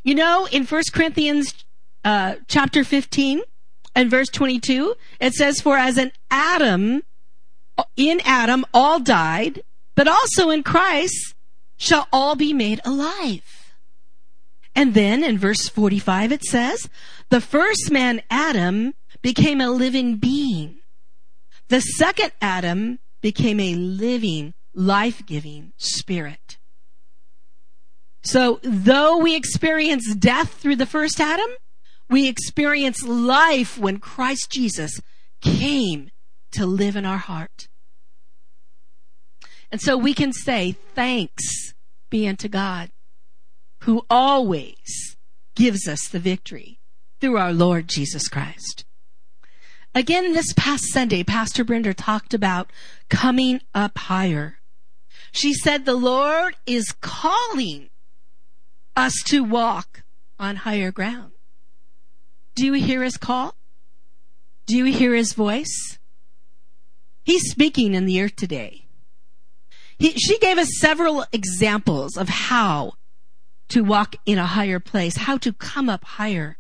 You 0.02 0.14
know, 0.14 0.46
in 0.52 0.64
1 0.64 0.82
Corinthians 0.92 1.64
uh, 2.04 2.36
chapter 2.48 2.84
15 2.84 3.40
and 3.94 4.10
verse 4.10 4.28
22, 4.28 4.94
it 5.20 5.32
says, 5.32 5.60
For 5.60 5.78
as 5.78 5.96
an 5.96 6.12
Adam, 6.30 7.02
in 7.96 8.20
Adam 8.24 8.64
all 8.74 9.00
died, 9.00 9.62
but 9.94 10.06
also 10.06 10.50
in 10.50 10.62
Christ 10.62 11.34
shall 11.76 12.08
all 12.12 12.34
be 12.34 12.52
made 12.52 12.80
alive. 12.84 13.55
And 14.76 14.92
then 14.94 15.24
in 15.24 15.38
verse 15.38 15.68
45 15.68 16.30
it 16.30 16.44
says, 16.44 16.88
the 17.30 17.40
first 17.40 17.90
man, 17.90 18.22
Adam, 18.30 18.94
became 19.22 19.60
a 19.60 19.70
living 19.70 20.16
being. 20.16 20.76
The 21.68 21.80
second 21.80 22.30
Adam 22.40 23.00
became 23.22 23.58
a 23.58 23.74
living, 23.74 24.54
life-giving 24.74 25.72
spirit. 25.78 26.58
So 28.22 28.60
though 28.62 29.16
we 29.18 29.34
experience 29.34 30.14
death 30.14 30.52
through 30.52 30.76
the 30.76 30.86
first 30.86 31.20
Adam, 31.20 31.50
We 32.08 32.28
experience 32.28 33.02
life 33.02 33.78
when 33.78 33.98
Christ 33.98 34.50
Jesus 34.50 35.00
came 35.40 36.10
to 36.52 36.66
live 36.66 36.96
in 36.96 37.04
our 37.04 37.18
heart. 37.18 37.68
And 39.72 39.80
so 39.80 39.96
we 39.96 40.14
can 40.14 40.32
say, 40.32 40.76
thanks 40.94 41.74
be 42.08 42.28
unto 42.28 42.48
God, 42.48 42.90
who 43.80 44.04
always 44.08 45.16
gives 45.54 45.88
us 45.88 46.08
the 46.08 46.18
victory 46.18 46.78
through 47.20 47.36
our 47.36 47.52
Lord 47.52 47.88
Jesus 47.88 48.28
Christ. 48.28 48.84
Again, 49.94 50.34
this 50.34 50.52
past 50.56 50.84
Sunday, 50.92 51.22
Pastor 51.22 51.64
Brenda 51.64 51.94
talked 51.94 52.34
about 52.34 52.70
coming 53.08 53.60
up 53.74 53.96
higher. 53.96 54.58
She 55.32 55.54
said 55.54 55.84
the 55.84 55.94
Lord 55.94 56.56
is 56.66 56.92
calling 57.00 57.88
us 58.94 59.14
to 59.26 59.42
walk 59.42 60.02
on 60.38 60.56
higher 60.56 60.90
ground. 60.90 61.32
Do 62.54 62.66
you 62.66 62.72
hear 62.74 63.02
his 63.02 63.16
call? 63.16 63.54
Do 64.66 64.76
you 64.76 64.86
hear 64.86 65.14
his 65.14 65.32
voice? 65.32 65.98
He's 67.24 67.50
speaking 67.50 67.94
in 67.94 68.06
the 68.06 68.20
earth 68.20 68.36
today. 68.36 68.86
He, 69.98 70.12
she 70.12 70.38
gave 70.38 70.58
us 70.58 70.68
several 70.78 71.24
examples 71.32 72.16
of 72.16 72.28
how 72.28 72.94
to 73.68 73.82
walk 73.82 74.16
in 74.24 74.38
a 74.38 74.46
higher 74.46 74.80
place, 74.80 75.16
how 75.16 75.36
to 75.38 75.52
come 75.52 75.88
up 75.88 76.04
higher. 76.04 76.58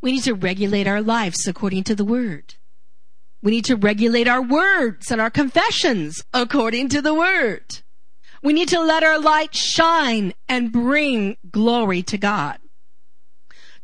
We 0.00 0.12
need 0.12 0.24
to 0.24 0.34
regulate 0.34 0.86
our 0.86 1.02
lives 1.02 1.46
according 1.46 1.84
to 1.84 1.94
the 1.94 2.04
word. 2.04 2.54
We 3.42 3.50
need 3.50 3.64
to 3.66 3.76
regulate 3.76 4.28
our 4.28 4.42
words 4.42 5.10
and 5.10 5.20
our 5.20 5.30
confessions 5.30 6.22
according 6.32 6.88
to 6.90 7.02
the 7.02 7.14
word. 7.14 7.80
We 8.42 8.52
need 8.52 8.68
to 8.68 8.80
let 8.80 9.02
our 9.02 9.18
light 9.18 9.54
shine 9.54 10.34
and 10.48 10.72
bring 10.72 11.36
glory 11.50 12.02
to 12.02 12.18
God. 12.18 12.58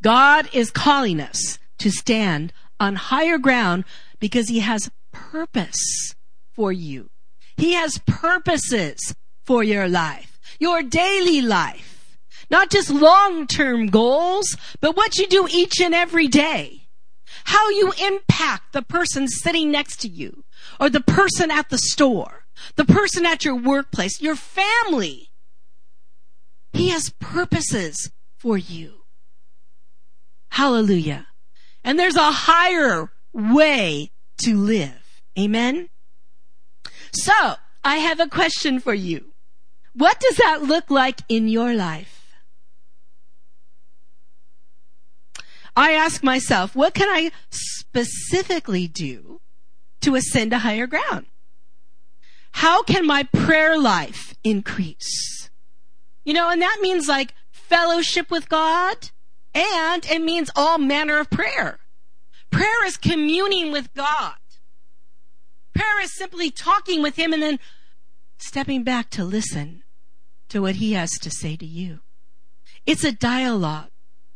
God 0.02 0.48
is 0.52 0.70
calling 0.70 1.20
us 1.20 1.58
to 1.78 1.90
stand 1.90 2.52
on 2.80 2.96
higher 2.96 3.38
ground 3.38 3.84
because 4.20 4.48
he 4.48 4.60
has 4.60 4.90
purpose 5.12 6.14
for 6.52 6.72
you. 6.72 7.10
He 7.56 7.72
has 7.72 7.98
purposes 8.06 9.14
for 9.44 9.64
your 9.64 9.88
life, 9.88 10.38
your 10.60 10.82
daily 10.82 11.40
life, 11.40 11.97
not 12.50 12.70
just 12.70 12.90
long-term 12.90 13.88
goals, 13.88 14.56
but 14.80 14.96
what 14.96 15.16
you 15.16 15.26
do 15.26 15.48
each 15.50 15.80
and 15.80 15.94
every 15.94 16.28
day. 16.28 16.88
How 17.44 17.68
you 17.70 17.92
impact 18.02 18.72
the 18.72 18.82
person 18.82 19.28
sitting 19.28 19.70
next 19.70 20.00
to 20.02 20.08
you 20.08 20.44
or 20.80 20.88
the 20.88 21.00
person 21.00 21.50
at 21.50 21.70
the 21.70 21.78
store, 21.78 22.44
the 22.76 22.84
person 22.84 23.26
at 23.26 23.44
your 23.44 23.56
workplace, 23.56 24.20
your 24.20 24.36
family. 24.36 25.30
He 26.72 26.88
has 26.88 27.10
purposes 27.18 28.10
for 28.38 28.56
you. 28.56 28.94
Hallelujah. 30.50 31.26
And 31.84 31.98
there's 31.98 32.16
a 32.16 32.32
higher 32.32 33.10
way 33.32 34.10
to 34.38 34.56
live. 34.56 35.22
Amen. 35.38 35.88
So 37.12 37.54
I 37.84 37.96
have 37.96 38.20
a 38.20 38.28
question 38.28 38.80
for 38.80 38.94
you. 38.94 39.32
What 39.94 40.20
does 40.20 40.36
that 40.36 40.62
look 40.62 40.90
like 40.90 41.20
in 41.28 41.48
your 41.48 41.74
life? 41.74 42.17
I 45.78 45.92
ask 45.92 46.24
myself, 46.24 46.74
what 46.74 46.92
can 46.92 47.08
I 47.08 47.30
specifically 47.50 48.88
do 48.88 49.40
to 50.00 50.16
ascend 50.16 50.50
to 50.50 50.58
higher 50.58 50.88
ground? 50.88 51.26
How 52.50 52.82
can 52.82 53.06
my 53.06 53.22
prayer 53.22 53.78
life 53.78 54.34
increase? 54.42 55.50
You 56.24 56.34
know, 56.34 56.50
and 56.50 56.60
that 56.60 56.78
means 56.82 57.06
like 57.06 57.32
fellowship 57.52 58.28
with 58.28 58.48
God 58.48 59.10
and 59.54 60.04
it 60.06 60.20
means 60.20 60.50
all 60.56 60.78
manner 60.78 61.20
of 61.20 61.30
prayer. 61.30 61.78
Prayer 62.50 62.84
is 62.84 62.96
communing 62.96 63.70
with 63.70 63.94
God. 63.94 64.34
Prayer 65.74 66.00
is 66.02 66.12
simply 66.12 66.50
talking 66.50 67.02
with 67.02 67.14
Him 67.14 67.32
and 67.32 67.40
then 67.40 67.60
stepping 68.36 68.82
back 68.82 69.10
to 69.10 69.22
listen 69.22 69.84
to 70.48 70.60
what 70.60 70.74
He 70.74 70.94
has 70.94 71.10
to 71.20 71.30
say 71.30 71.54
to 71.54 71.66
you. 71.66 72.00
It's 72.84 73.04
a 73.04 73.12
dialogue, 73.12 73.90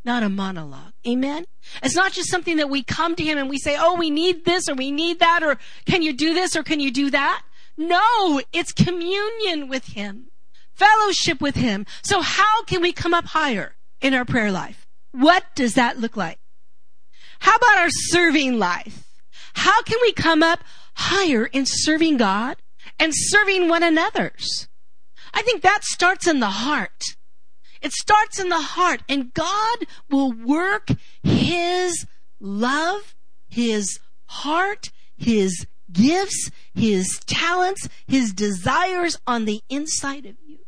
not 0.05 0.23
a 0.23 0.29
monologue. 0.29 0.93
Amen? 1.07 1.47
It's 1.83 1.95
not 1.95 2.13
just 2.13 2.31
something 2.31 2.57
that 2.57 2.71
we 2.71 2.83
come 2.83 3.15
to 3.17 3.23
Him 3.23 3.39
and 3.39 3.49
we 3.49 3.59
say, 3.59 3.77
oh, 3.79 3.97
we 3.97 4.11
need 4.11 4.45
this 4.45 4.69
or 4.69 4.75
we 4.75 4.91
need 4.91 5.21
that 5.21 5.43
or 5.43 5.59
can 5.87 6.03
you 6.03 6.13
do 6.13 6.35
this 6.35 6.57
or 6.57 6.63
can 6.63 6.81
you 6.81 6.91
do 6.91 7.11
that? 7.11 7.43
No, 7.77 8.41
it's 8.53 8.73
communion 8.73 9.69
with 9.69 9.87
Him, 9.87 10.27
fellowship 10.75 11.41
with 11.41 11.57
Him. 11.57 11.87
So 12.03 12.21
how 12.21 12.65
can 12.65 12.83
we 12.83 12.93
come 12.93 13.15
up 13.15 13.27
higher 13.27 13.75
in 14.01 14.15
our 14.15 14.25
prayer 14.25 14.51
life? 14.51 14.87
What 15.13 15.45
does 15.55 15.75
that 15.75 15.99
look 15.99 16.17
like? 16.17 16.39
How 17.41 17.57
about 17.57 17.79
our 17.79 17.91
serving 17.91 18.59
life? 18.59 19.05
How 19.55 19.83
can 19.83 19.99
we 20.03 20.13
come 20.13 20.43
up 20.43 20.61
higher 20.95 21.47
in 21.47 21.65
serving 21.67 22.17
God 22.17 22.57
and 22.99 23.13
serving 23.15 23.69
one 23.69 23.83
another's. 23.83 24.69
I 25.35 25.43
think 25.43 25.63
that 25.63 25.85
starts 25.85 26.27
in 26.27 26.41
the 26.41 26.47
heart. 26.47 27.03
It 27.83 27.93
starts 27.93 28.39
in 28.39 28.49
the 28.49 28.61
heart 28.61 29.03
and 29.09 29.35
God 29.35 29.79
will 30.09 30.33
work 30.33 30.89
His 31.23 32.07
love, 32.41 33.15
His 33.49 33.99
heart, 34.27 34.91
His 35.17 35.67
gifts, 35.93 36.51
His 36.75 37.21
talents, 37.27 37.89
His 38.07 38.33
desires 38.33 39.19
on 39.27 39.45
the 39.45 39.62
inside 39.69 40.27
of 40.27 40.37
you. 40.47 40.59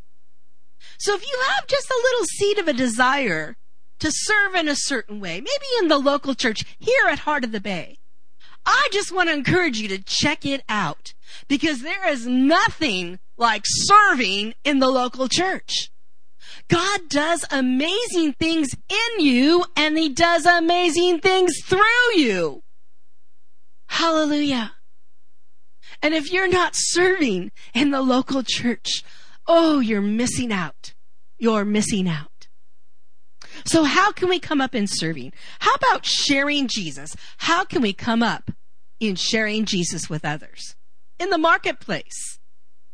So 0.98 1.14
if 1.14 1.22
you 1.22 1.38
have 1.54 1.66
just 1.66 1.88
a 1.90 2.02
little 2.02 2.24
seed 2.26 2.58
of 2.58 2.68
a 2.68 2.72
desire 2.72 3.56
to 4.00 4.10
serve 4.10 4.54
in 4.54 4.68
a 4.68 4.76
certain 4.76 5.20
way, 5.20 5.40
maybe 5.40 5.66
in 5.78 5.88
the 5.88 5.98
local 5.98 6.34
church 6.34 6.64
here 6.78 7.06
at 7.08 7.20
Heart 7.20 7.44
of 7.44 7.52
the 7.52 7.60
Bay, 7.60 7.98
I 8.66 8.88
just 8.92 9.12
want 9.12 9.28
to 9.28 9.34
encourage 9.34 9.78
you 9.78 9.88
to 9.88 9.98
check 9.98 10.44
it 10.44 10.62
out 10.68 11.14
because 11.48 11.82
there 11.82 12.08
is 12.08 12.26
nothing 12.26 13.18
like 13.36 13.62
serving 13.66 14.54
in 14.64 14.78
the 14.78 14.88
local 14.88 15.28
church. 15.28 15.90
God 16.68 17.00
does 17.08 17.44
amazing 17.50 18.34
things 18.34 18.74
in 18.88 19.24
you 19.24 19.64
and 19.76 19.98
he 19.98 20.08
does 20.08 20.46
amazing 20.46 21.20
things 21.20 21.52
through 21.64 22.16
you. 22.16 22.62
Hallelujah. 23.86 24.72
And 26.02 26.14
if 26.14 26.32
you're 26.32 26.48
not 26.48 26.72
serving 26.74 27.52
in 27.74 27.90
the 27.90 28.02
local 28.02 28.42
church, 28.42 29.04
oh, 29.46 29.80
you're 29.80 30.00
missing 30.00 30.52
out. 30.52 30.94
You're 31.38 31.64
missing 31.64 32.08
out. 32.08 32.48
So 33.64 33.84
how 33.84 34.12
can 34.12 34.28
we 34.28 34.38
come 34.38 34.60
up 34.60 34.74
in 34.74 34.86
serving? 34.86 35.32
How 35.60 35.74
about 35.74 36.04
sharing 36.04 36.68
Jesus? 36.68 37.14
How 37.38 37.64
can 37.64 37.82
we 37.82 37.92
come 37.92 38.22
up 38.22 38.50
in 39.00 39.16
sharing 39.16 39.64
Jesus 39.64 40.10
with 40.10 40.24
others? 40.24 40.76
In 41.18 41.30
the 41.30 41.38
marketplace, 41.38 42.38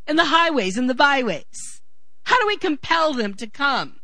in 0.06 0.16
the 0.16 0.26
highways, 0.26 0.76
in 0.76 0.86
the 0.86 0.94
byways. 0.94 1.79
How 2.30 2.38
do 2.38 2.46
we 2.46 2.56
compel 2.56 3.12
them 3.12 3.34
to 3.34 3.48
come? 3.48 3.96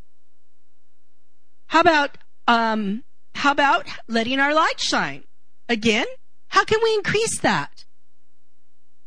How 1.68 1.78
about, 1.78 2.18
um, 2.49 3.04
how 3.37 3.52
about 3.52 3.87
letting 4.09 4.40
our 4.40 4.52
light 4.52 4.80
shine? 4.80 5.23
Again, 5.68 6.06
how 6.49 6.64
can 6.64 6.80
we 6.83 6.92
increase 6.95 7.38
that? 7.38 7.85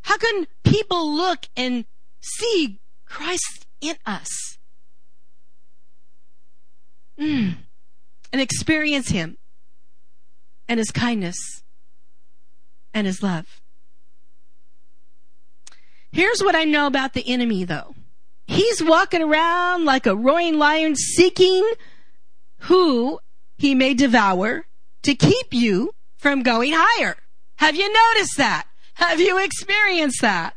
How 0.03 0.17
can 0.17 0.47
people 0.63 1.13
look 1.13 1.47
and 1.57 1.83
see 2.21 2.79
Christ 3.03 3.67
in 3.81 3.97
us? 4.05 4.57
Mm. 7.19 7.57
And 8.31 8.41
experience 8.41 9.09
Him 9.09 9.37
and 10.69 10.77
His 10.77 10.91
kindness 10.91 11.61
and 12.93 13.05
His 13.05 13.21
love. 13.21 13.59
Here's 16.09 16.41
what 16.41 16.55
I 16.55 16.63
know 16.63 16.87
about 16.87 17.11
the 17.11 17.27
enemy 17.29 17.65
though. 17.65 17.95
He's 18.49 18.81
walking 18.81 19.21
around 19.21 19.85
like 19.85 20.07
a 20.07 20.15
roaring 20.15 20.57
lion 20.57 20.95
seeking 20.95 21.69
who 22.61 23.19
he 23.59 23.75
may 23.75 23.93
devour 23.93 24.65
to 25.03 25.13
keep 25.13 25.53
you 25.53 25.93
from 26.17 26.41
going 26.41 26.73
higher. 26.75 27.17
Have 27.57 27.75
you 27.75 27.93
noticed 27.93 28.37
that? 28.37 28.65
Have 28.95 29.19
you 29.19 29.37
experienced 29.37 30.21
that? 30.21 30.55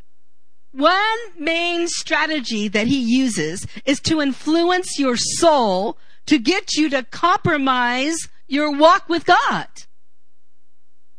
One 0.72 1.18
main 1.38 1.86
strategy 1.86 2.66
that 2.66 2.86
he 2.86 2.98
uses 2.98 3.66
is 3.84 4.00
to 4.00 4.22
influence 4.22 4.98
your 4.98 5.18
soul 5.18 5.98
to 6.24 6.38
get 6.38 6.74
you 6.74 6.88
to 6.88 7.02
compromise 7.02 8.16
your 8.48 8.74
walk 8.74 9.06
with 9.10 9.26
God. 9.26 9.68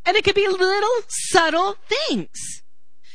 And 0.08 0.18
it 0.18 0.24
could 0.24 0.34
be 0.34 0.48
little 0.48 1.02
subtle 1.08 1.76
things. 1.88 2.64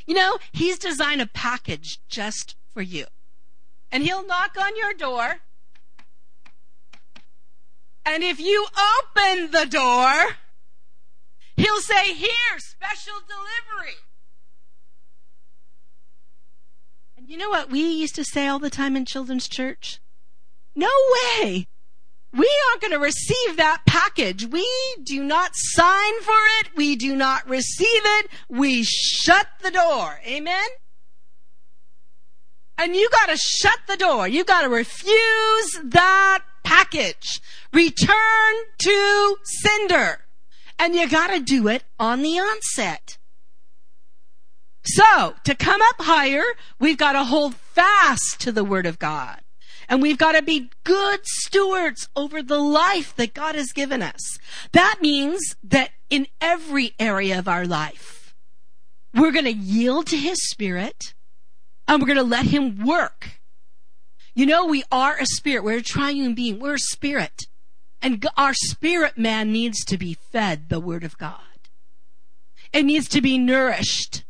You 0.06 0.14
know, 0.14 0.38
he's 0.52 0.78
designed 0.78 1.20
a 1.20 1.26
package 1.26 1.98
just 2.08 2.54
for 2.72 2.82
you. 2.82 3.06
And 3.90 4.02
he'll 4.02 4.26
knock 4.26 4.56
on 4.60 4.76
your 4.76 4.92
door. 4.92 5.40
And 8.04 8.22
if 8.22 8.40
you 8.40 8.66
open 8.66 9.50
the 9.50 9.66
door, 9.66 10.36
he'll 11.56 11.80
say, 11.80 12.14
here, 12.14 12.58
special 12.58 13.14
delivery. 13.26 13.96
And 17.16 17.28
you 17.28 17.36
know 17.36 17.50
what 17.50 17.70
we 17.70 17.80
used 17.80 18.14
to 18.14 18.24
say 18.24 18.46
all 18.46 18.58
the 18.58 18.70
time 18.70 18.96
in 18.96 19.04
children's 19.04 19.48
church? 19.48 20.00
No 20.74 20.88
way. 21.42 21.66
we 22.32 22.48
aren't 22.70 22.80
going 22.80 22.92
to 22.92 22.98
receive 22.98 23.56
that 23.56 23.82
package. 23.86 24.46
We 24.46 24.66
do 25.02 25.22
not 25.24 25.50
sign 25.54 26.20
for 26.20 26.32
it. 26.60 26.68
We 26.76 26.94
do 26.96 27.16
not 27.16 27.48
receive 27.48 28.02
it. 28.04 28.30
We 28.48 28.84
shut 28.84 29.48
the 29.62 29.70
door. 29.70 30.20
Amen? 30.26 30.66
And 32.78 32.94
you 32.94 33.08
gotta 33.10 33.36
shut 33.36 33.80
the 33.88 33.96
door. 33.96 34.28
You 34.28 34.44
gotta 34.44 34.68
refuse 34.68 35.80
that 35.82 36.44
package. 36.62 37.40
Return 37.72 38.54
to 38.78 39.36
sender. 39.42 40.20
And 40.78 40.94
you 40.94 41.08
gotta 41.08 41.40
do 41.40 41.66
it 41.66 41.82
on 41.98 42.22
the 42.22 42.38
onset. 42.38 43.18
So, 44.84 45.34
to 45.44 45.54
come 45.54 45.82
up 45.82 45.96
higher, 45.98 46.42
we've 46.78 46.96
got 46.96 47.12
to 47.12 47.24
hold 47.24 47.54
fast 47.54 48.40
to 48.40 48.50
the 48.50 48.64
Word 48.64 48.86
of 48.86 48.98
God. 48.98 49.40
And 49.86 50.00
we've 50.00 50.16
got 50.16 50.32
to 50.32 50.42
be 50.42 50.70
good 50.84 51.20
stewards 51.24 52.08
over 52.16 52.42
the 52.42 52.58
life 52.58 53.14
that 53.16 53.34
God 53.34 53.54
has 53.54 53.72
given 53.72 54.00
us. 54.00 54.38
That 54.72 54.98
means 55.02 55.56
that 55.62 55.90
in 56.08 56.26
every 56.40 56.94
area 56.98 57.38
of 57.38 57.48
our 57.48 57.66
life, 57.66 58.34
we're 59.14 59.32
to 59.44 59.52
yield 59.52 60.06
to 60.06 60.16
His 60.16 60.38
Spirit 60.48 61.12
and 61.88 62.00
we're 62.00 62.06
going 62.06 62.18
to 62.18 62.22
let 62.22 62.46
Him 62.46 62.84
work. 62.84 63.40
You 64.34 64.46
know, 64.46 64.66
we 64.66 64.84
are 64.92 65.18
a 65.18 65.26
spirit. 65.26 65.64
We're 65.64 65.78
a 65.78 65.82
triune 65.82 66.34
being. 66.34 66.60
We're 66.60 66.74
a 66.74 66.78
spirit. 66.78 67.48
And 68.00 68.24
our 68.36 68.54
spirit 68.54 69.18
man 69.18 69.50
needs 69.50 69.84
to 69.86 69.98
be 69.98 70.14
fed 70.14 70.68
the 70.68 70.78
Word 70.78 71.02
of 71.02 71.18
God. 71.18 71.40
It 72.72 72.84
needs 72.84 73.08
to 73.08 73.20
be 73.20 73.38
nourished. 73.38 74.22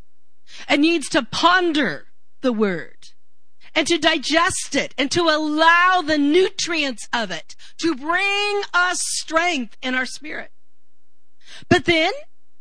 It 0.71 0.81
needs 0.81 1.09
to 1.11 1.23
ponder 1.23 2.07
the 2.41 2.53
Word 2.53 3.11
and 3.75 3.87
to 3.87 3.99
digest 3.99 4.75
it 4.75 4.95
and 4.97 5.11
to 5.11 5.23
allow 5.23 6.03
the 6.03 6.19
nutrients 6.19 7.09
of 7.12 7.31
it 7.31 7.55
to 7.79 7.95
bring 7.95 8.62
us 8.73 8.99
strength 9.00 9.77
in 9.83 9.95
our 9.95 10.07
spirit. 10.07 10.50
But 11.69 11.85
then 11.85 12.12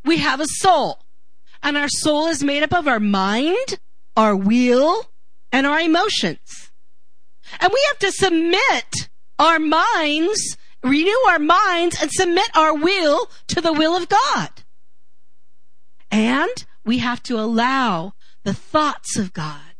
we 0.04 0.18
have 0.18 0.40
a 0.40 0.48
soul 0.48 1.06
and 1.64 1.78
our 1.78 1.90
soul 1.90 2.28
is 2.28 2.44
made 2.44 2.64
up 2.64 2.74
of 2.74 2.88
our 2.88 3.00
mind, 3.00 3.80
our 4.18 4.36
will, 4.36 5.10
and 5.52 5.66
our 5.66 5.80
emotions. 5.80 6.72
And 7.62 7.72
we 7.72 7.86
have 7.88 8.00
to 8.00 8.12
submit 8.12 9.10
our 9.40 9.60
minds, 9.60 10.58
renew 10.84 11.18
our 11.30 11.40
minds, 11.40 12.02
and 12.02 12.12
submit 12.12 12.50
our 12.56 12.76
will 12.76 13.30
to 13.48 13.62
the 13.62 13.72
will 13.72 13.96
of 13.96 14.10
God. 14.10 14.50
And 16.12 16.66
we 16.84 16.98
have 16.98 17.22
to 17.24 17.40
allow 17.40 18.14
the 18.44 18.54
thoughts 18.54 19.18
of 19.18 19.34
God 19.34 19.76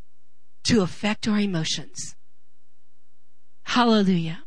to 0.64 0.82
affect 0.82 1.26
our 1.26 1.40
emotions. 1.40 2.14
Hallelujah. 3.62 4.44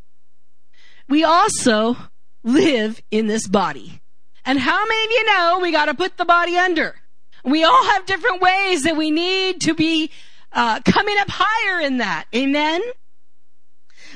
We 1.09 1.23
also 1.23 1.97
live 2.43 3.01
in 3.11 3.27
this 3.27 3.47
body. 3.47 4.01
And 4.45 4.59
how 4.59 4.85
many 4.87 5.05
of 5.05 5.11
you 5.11 5.25
know 5.25 5.59
we 5.61 5.71
got 5.71 5.85
to 5.85 5.93
put 5.93 6.17
the 6.17 6.25
body 6.25 6.57
under? 6.57 7.00
We 7.43 7.63
all 7.63 7.83
have 7.85 8.05
different 8.05 8.41
ways 8.41 8.83
that 8.83 8.97
we 8.97 9.11
need 9.11 9.61
to 9.61 9.73
be 9.73 10.11
uh, 10.51 10.79
coming 10.81 11.17
up 11.19 11.29
higher 11.29 11.79
in 11.81 11.97
that. 11.97 12.25
Amen. 12.35 12.81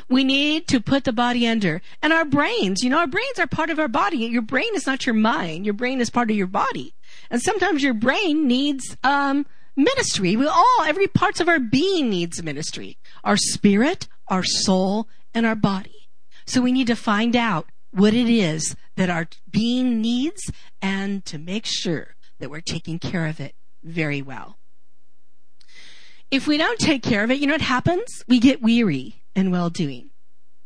We 0.09 0.23
need 0.23 0.67
to 0.67 0.79
put 0.79 1.03
the 1.03 1.13
body 1.13 1.47
under. 1.47 1.81
And 2.01 2.13
our 2.13 2.25
brains, 2.25 2.83
you 2.83 2.89
know, 2.89 2.99
our 2.99 3.07
brains 3.07 3.39
are 3.39 3.47
part 3.47 3.69
of 3.69 3.79
our 3.79 3.87
body. 3.87 4.17
Your 4.17 4.41
brain 4.41 4.69
is 4.75 4.85
not 4.85 5.05
your 5.05 5.15
mind. 5.15 5.65
Your 5.65 5.73
brain 5.73 6.01
is 6.01 6.09
part 6.09 6.29
of 6.29 6.37
your 6.37 6.47
body. 6.47 6.93
And 7.31 7.41
sometimes 7.41 7.81
your 7.81 7.93
brain 7.93 8.47
needs 8.47 8.97
um, 9.03 9.45
ministry. 9.75 10.35
We 10.35 10.47
all, 10.47 10.83
every 10.85 11.07
parts 11.07 11.39
of 11.39 11.49
our 11.49 11.59
being 11.59 12.09
needs 12.09 12.43
ministry. 12.43 12.97
Our 13.23 13.37
spirit, 13.37 14.07
our 14.27 14.43
soul, 14.43 15.07
and 15.33 15.45
our 15.45 15.55
body. 15.55 16.09
So 16.45 16.61
we 16.61 16.71
need 16.71 16.87
to 16.87 16.95
find 16.95 17.35
out 17.35 17.67
what 17.91 18.13
it 18.13 18.29
is 18.29 18.75
that 18.95 19.09
our 19.09 19.27
being 19.49 20.01
needs 20.01 20.51
and 20.81 21.25
to 21.25 21.37
make 21.37 21.65
sure 21.65 22.14
that 22.39 22.49
we're 22.49 22.61
taking 22.61 22.99
care 22.99 23.27
of 23.27 23.39
it 23.39 23.55
very 23.83 24.21
well. 24.21 24.57
If 26.31 26.47
we 26.47 26.57
don't 26.57 26.79
take 26.79 27.03
care 27.03 27.23
of 27.23 27.31
it, 27.31 27.39
you 27.39 27.47
know 27.47 27.53
what 27.53 27.61
happens? 27.61 28.23
We 28.27 28.39
get 28.39 28.61
weary 28.61 29.21
and 29.35 29.51
well 29.51 29.69
doing. 29.69 30.09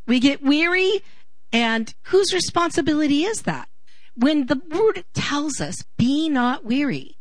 We 0.07 0.19
get 0.19 0.41
weary, 0.41 1.03
and 1.51 1.93
whose 2.03 2.33
responsibility 2.33 3.23
is 3.23 3.43
that? 3.43 3.69
When 4.15 4.47
the 4.47 4.61
word 4.69 5.03
tells 5.13 5.61
us, 5.61 5.83
be 5.97 6.29
not 6.29 6.65
weary, 6.65 7.17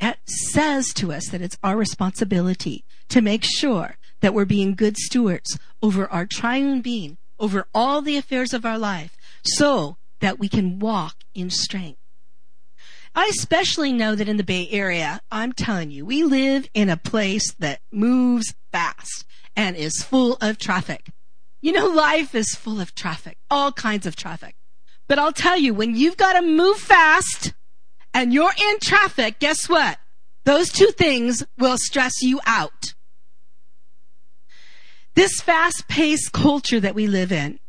it 0.00 0.18
says 0.26 0.92
to 0.94 1.12
us 1.12 1.28
that 1.30 1.40
it's 1.40 1.58
our 1.62 1.76
responsibility 1.76 2.84
to 3.08 3.20
make 3.20 3.42
sure 3.44 3.96
that 4.20 4.34
we're 4.34 4.44
being 4.44 4.74
good 4.74 4.96
stewards 4.96 5.58
over 5.82 6.06
our 6.08 6.26
triune 6.26 6.80
being, 6.80 7.16
over 7.38 7.66
all 7.74 8.00
the 8.00 8.16
affairs 8.16 8.52
of 8.54 8.64
our 8.64 8.78
life, 8.78 9.16
so 9.44 9.96
that 10.20 10.38
we 10.38 10.48
can 10.48 10.78
walk 10.78 11.16
in 11.34 11.50
strength. 11.50 11.98
I 13.16 13.26
especially 13.26 13.92
know 13.92 14.16
that 14.16 14.28
in 14.28 14.38
the 14.38 14.44
Bay 14.44 14.68
Area, 14.72 15.20
I'm 15.30 15.52
telling 15.52 15.92
you, 15.92 16.04
we 16.04 16.24
live 16.24 16.68
in 16.74 16.90
a 16.90 16.96
place 16.96 17.52
that 17.60 17.80
moves 17.92 18.54
fast 18.72 19.24
and 19.54 19.76
is 19.76 20.02
full 20.02 20.36
of 20.40 20.58
traffic. 20.58 21.10
You 21.60 21.72
know, 21.72 21.86
life 21.86 22.34
is 22.34 22.56
full 22.56 22.80
of 22.80 22.94
traffic, 22.94 23.38
all 23.48 23.70
kinds 23.70 24.04
of 24.04 24.16
traffic. 24.16 24.56
But 25.06 25.20
I'll 25.20 25.32
tell 25.32 25.56
you, 25.56 25.74
when 25.74 25.94
you've 25.94 26.16
got 26.16 26.32
to 26.32 26.42
move 26.42 26.78
fast 26.78 27.54
and 28.12 28.34
you're 28.34 28.52
in 28.58 28.78
traffic, 28.80 29.38
guess 29.38 29.68
what? 29.68 29.98
Those 30.42 30.72
two 30.72 30.90
things 30.98 31.44
will 31.56 31.76
stress 31.78 32.20
you 32.20 32.40
out. 32.46 32.94
This 35.14 35.40
fast 35.40 35.86
paced 35.86 36.32
culture 36.32 36.80
that 36.80 36.96
we 36.96 37.06
live 37.06 37.30
in, 37.30 37.60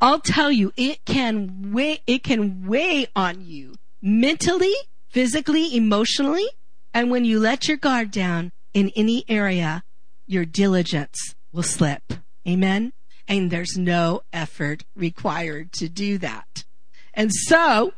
I'll 0.00 0.20
tell 0.20 0.52
you, 0.52 0.72
it 0.76 1.04
can 1.04 1.72
weigh, 1.72 1.98
it 2.06 2.22
can 2.22 2.68
weigh 2.68 3.08
on 3.16 3.44
you 3.44 3.74
mentally, 4.00 4.74
physically, 5.08 5.74
emotionally. 5.74 6.48
And 6.94 7.10
when 7.10 7.24
you 7.24 7.38
let 7.40 7.68
your 7.68 7.76
guard 7.76 8.10
down 8.10 8.52
in 8.74 8.90
any 8.96 9.24
area, 9.28 9.82
your 10.26 10.44
diligence 10.44 11.34
will 11.52 11.62
slip. 11.62 12.12
Amen. 12.46 12.92
And 13.26 13.50
there's 13.50 13.76
no 13.76 14.22
effort 14.32 14.84
required 14.94 15.72
to 15.72 15.88
do 15.88 16.18
that. 16.18 16.64
And 17.12 17.32
so 17.32 17.92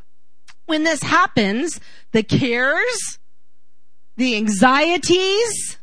when 0.66 0.84
this 0.84 1.02
happens, 1.02 1.80
the 2.12 2.22
cares, 2.22 3.18
the 4.16 4.36
anxieties 4.36 5.78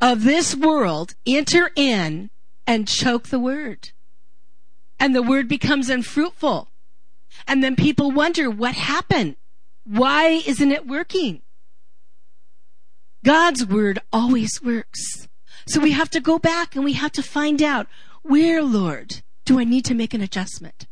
of 0.00 0.24
this 0.24 0.54
world 0.54 1.14
enter 1.26 1.70
in 1.76 2.30
and 2.66 2.88
choke 2.88 3.28
the 3.28 3.38
word. 3.38 3.90
And 4.98 5.14
the 5.14 5.22
word 5.22 5.48
becomes 5.48 5.88
unfruitful. 5.90 6.68
And 7.46 7.62
then 7.62 7.76
people 7.76 8.10
wonder 8.10 8.50
what 8.50 8.74
happened? 8.74 9.36
Why 9.84 10.42
isn't 10.46 10.72
it 10.72 10.86
working? 10.86 11.42
God's 13.24 13.64
word 13.66 14.00
always 14.12 14.62
works. 14.62 15.28
So 15.66 15.80
we 15.80 15.92
have 15.92 16.10
to 16.10 16.20
go 16.20 16.38
back 16.38 16.74
and 16.74 16.84
we 16.84 16.92
have 16.94 17.12
to 17.12 17.22
find 17.22 17.62
out 17.62 17.86
where, 18.22 18.62
Lord, 18.62 19.22
do 19.44 19.58
I 19.58 19.64
need 19.64 19.84
to 19.86 19.94
make 19.94 20.14
an 20.14 20.20
adjustment? 20.20 20.86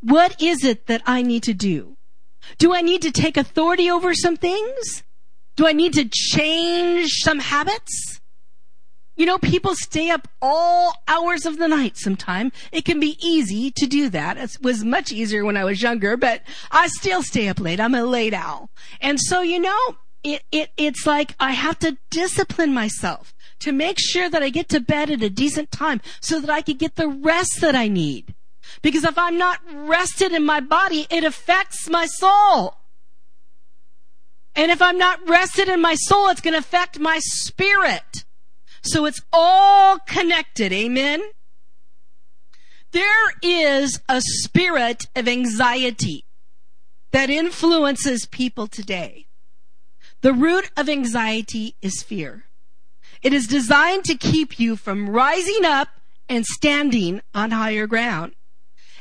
What 0.00 0.40
is 0.40 0.64
it 0.64 0.86
that 0.86 1.02
I 1.06 1.22
need 1.22 1.42
to 1.44 1.54
do? 1.54 1.96
Do 2.58 2.74
I 2.74 2.80
need 2.80 3.02
to 3.02 3.12
take 3.12 3.36
authority 3.36 3.90
over 3.90 4.14
some 4.14 4.36
things? 4.36 5.02
Do 5.56 5.66
I 5.66 5.72
need 5.72 5.92
to 5.94 6.08
change 6.08 7.10
some 7.22 7.38
habits? 7.38 8.09
You 9.20 9.26
know, 9.26 9.36
people 9.36 9.74
stay 9.74 10.08
up 10.08 10.28
all 10.40 10.94
hours 11.06 11.44
of 11.44 11.58
the 11.58 11.68
night 11.68 11.98
sometime. 11.98 12.52
It 12.72 12.86
can 12.86 12.98
be 12.98 13.18
easy 13.20 13.70
to 13.72 13.86
do 13.86 14.08
that. 14.08 14.38
It 14.38 14.56
was 14.62 14.82
much 14.82 15.12
easier 15.12 15.44
when 15.44 15.58
I 15.58 15.64
was 15.64 15.82
younger, 15.82 16.16
but 16.16 16.40
I 16.70 16.86
still 16.88 17.22
stay 17.22 17.46
up 17.46 17.60
late. 17.60 17.80
I'm 17.80 17.94
a 17.94 18.02
late 18.02 18.32
owl. 18.32 18.70
And 18.98 19.20
so, 19.20 19.42
you 19.42 19.58
know, 19.58 19.96
it, 20.24 20.44
it, 20.50 20.70
it's 20.78 21.06
like 21.06 21.34
I 21.38 21.50
have 21.50 21.78
to 21.80 21.98
discipline 22.08 22.72
myself 22.72 23.34
to 23.58 23.72
make 23.72 23.98
sure 24.00 24.30
that 24.30 24.42
I 24.42 24.48
get 24.48 24.70
to 24.70 24.80
bed 24.80 25.10
at 25.10 25.22
a 25.22 25.28
decent 25.28 25.70
time 25.70 26.00
so 26.22 26.40
that 26.40 26.48
I 26.48 26.62
can 26.62 26.78
get 26.78 26.96
the 26.96 27.08
rest 27.08 27.60
that 27.60 27.76
I 27.76 27.88
need. 27.88 28.34
Because 28.80 29.04
if 29.04 29.18
I'm 29.18 29.36
not 29.36 29.60
rested 29.70 30.32
in 30.32 30.46
my 30.46 30.60
body, 30.60 31.06
it 31.10 31.24
affects 31.24 31.90
my 31.90 32.06
soul. 32.06 32.78
And 34.56 34.70
if 34.70 34.80
I'm 34.80 34.96
not 34.96 35.28
rested 35.28 35.68
in 35.68 35.82
my 35.82 35.94
soul, 35.94 36.30
it's 36.30 36.40
going 36.40 36.54
to 36.54 36.58
affect 36.58 36.98
my 36.98 37.18
spirit. 37.22 38.24
So 38.82 39.04
it's 39.06 39.20
all 39.32 39.98
connected. 39.98 40.72
Amen. 40.72 41.22
There 42.92 43.32
is 43.42 44.00
a 44.08 44.20
spirit 44.20 45.04
of 45.14 45.28
anxiety 45.28 46.24
that 47.12 47.30
influences 47.30 48.26
people 48.26 48.66
today. 48.66 49.26
The 50.22 50.32
root 50.32 50.70
of 50.76 50.88
anxiety 50.88 51.76
is 51.80 52.02
fear. 52.02 52.44
It 53.22 53.32
is 53.32 53.46
designed 53.46 54.04
to 54.04 54.16
keep 54.16 54.58
you 54.58 54.76
from 54.76 55.10
rising 55.10 55.64
up 55.64 55.88
and 56.28 56.44
standing 56.46 57.20
on 57.34 57.50
higher 57.50 57.86
ground. 57.86 58.34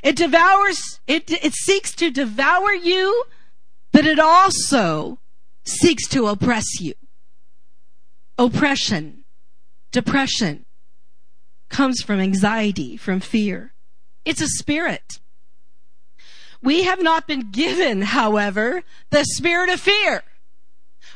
It 0.04 0.15
devours, 0.15 1.00
it, 1.08 1.32
it 1.32 1.54
seeks 1.54 1.94
to 1.96 2.10
devour 2.10 2.74
you, 2.74 3.24
but 3.92 4.06
it 4.06 4.20
also 4.20 5.20
seeks 5.65 6.08
to 6.10 6.28
oppress 6.28 6.80
you. 6.80 6.94
Oppression, 8.38 9.19
depression 9.91 10.65
comes 11.69 12.02
from 12.02 12.19
anxiety, 12.19 12.97
from 12.97 13.19
fear. 13.19 13.73
It's 14.25 14.41
a 14.41 14.47
spirit. 14.47 15.19
We 16.62 16.84
have 16.84 17.02
not 17.02 17.28
been 17.28 17.52
given, 17.52 18.02
however, 18.02 18.84
the 19.12 19.23
spirit 19.23 19.69
of 19.69 19.80
fear. 19.80 20.23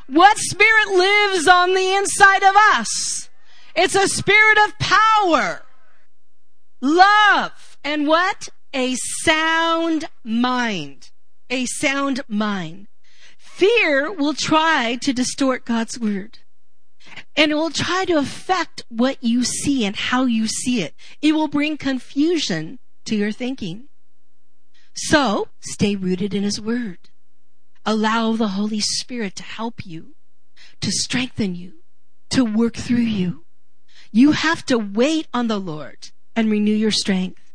What 0.08 0.38
spirit 0.38 0.88
lives 0.90 1.48
on 1.48 1.74
the 1.74 1.94
inside 1.94 2.44
of 2.44 2.56
us? 2.56 3.30
It's 3.76 3.96
a 3.96 4.08
spirit 4.08 4.58
of 4.66 4.78
power, 4.80 5.64
love, 6.82 7.78
and 7.84 8.08
what? 8.08 8.50
A 8.74 8.96
sound 9.24 10.06
mind. 10.24 11.12
A 11.50 11.66
sound 11.66 12.22
mind. 12.28 12.88
Fear 13.38 14.12
will 14.12 14.34
try 14.34 14.98
to 15.02 15.14
distort 15.14 15.66
God's 15.66 16.00
word. 16.00 16.40
And 17.36 17.52
it 17.52 17.56
will 17.56 17.72
try 17.72 18.06
to 18.06 18.18
affect 18.18 18.84
what 18.90 19.18
you 19.22 19.44
see 19.44 19.86
and 19.86 19.96
how 19.96 20.26
you 20.26 20.48
see 20.48 20.82
it. 20.82 20.94
It 21.22 21.34
will 21.34 21.48
bring 21.48 21.78
confusion 21.78 22.80
to 23.06 23.16
your 23.16 23.32
thinking. 23.32 23.86
So, 24.96 25.48
stay 25.60 25.96
rooted 25.96 26.34
in 26.34 26.44
His 26.44 26.62
Word. 26.62 27.10
Allow 27.86 28.34
the 28.34 28.50
Holy 28.50 28.80
Spirit 28.80 29.36
to 29.38 29.44
help 29.44 29.86
you, 29.86 30.16
to 30.82 30.92
strengthen 30.92 31.56
you, 31.56 31.74
to 32.30 32.46
work 32.46 32.76
through 32.76 32.98
you. 32.98 33.44
You 34.12 34.32
have 34.32 34.66
to 34.68 34.78
wait 34.78 35.28
on 35.34 35.48
the 35.48 35.60
Lord 35.60 36.12
and 36.36 36.52
renew 36.52 36.74
your 36.74 36.92
strength. 36.92 37.54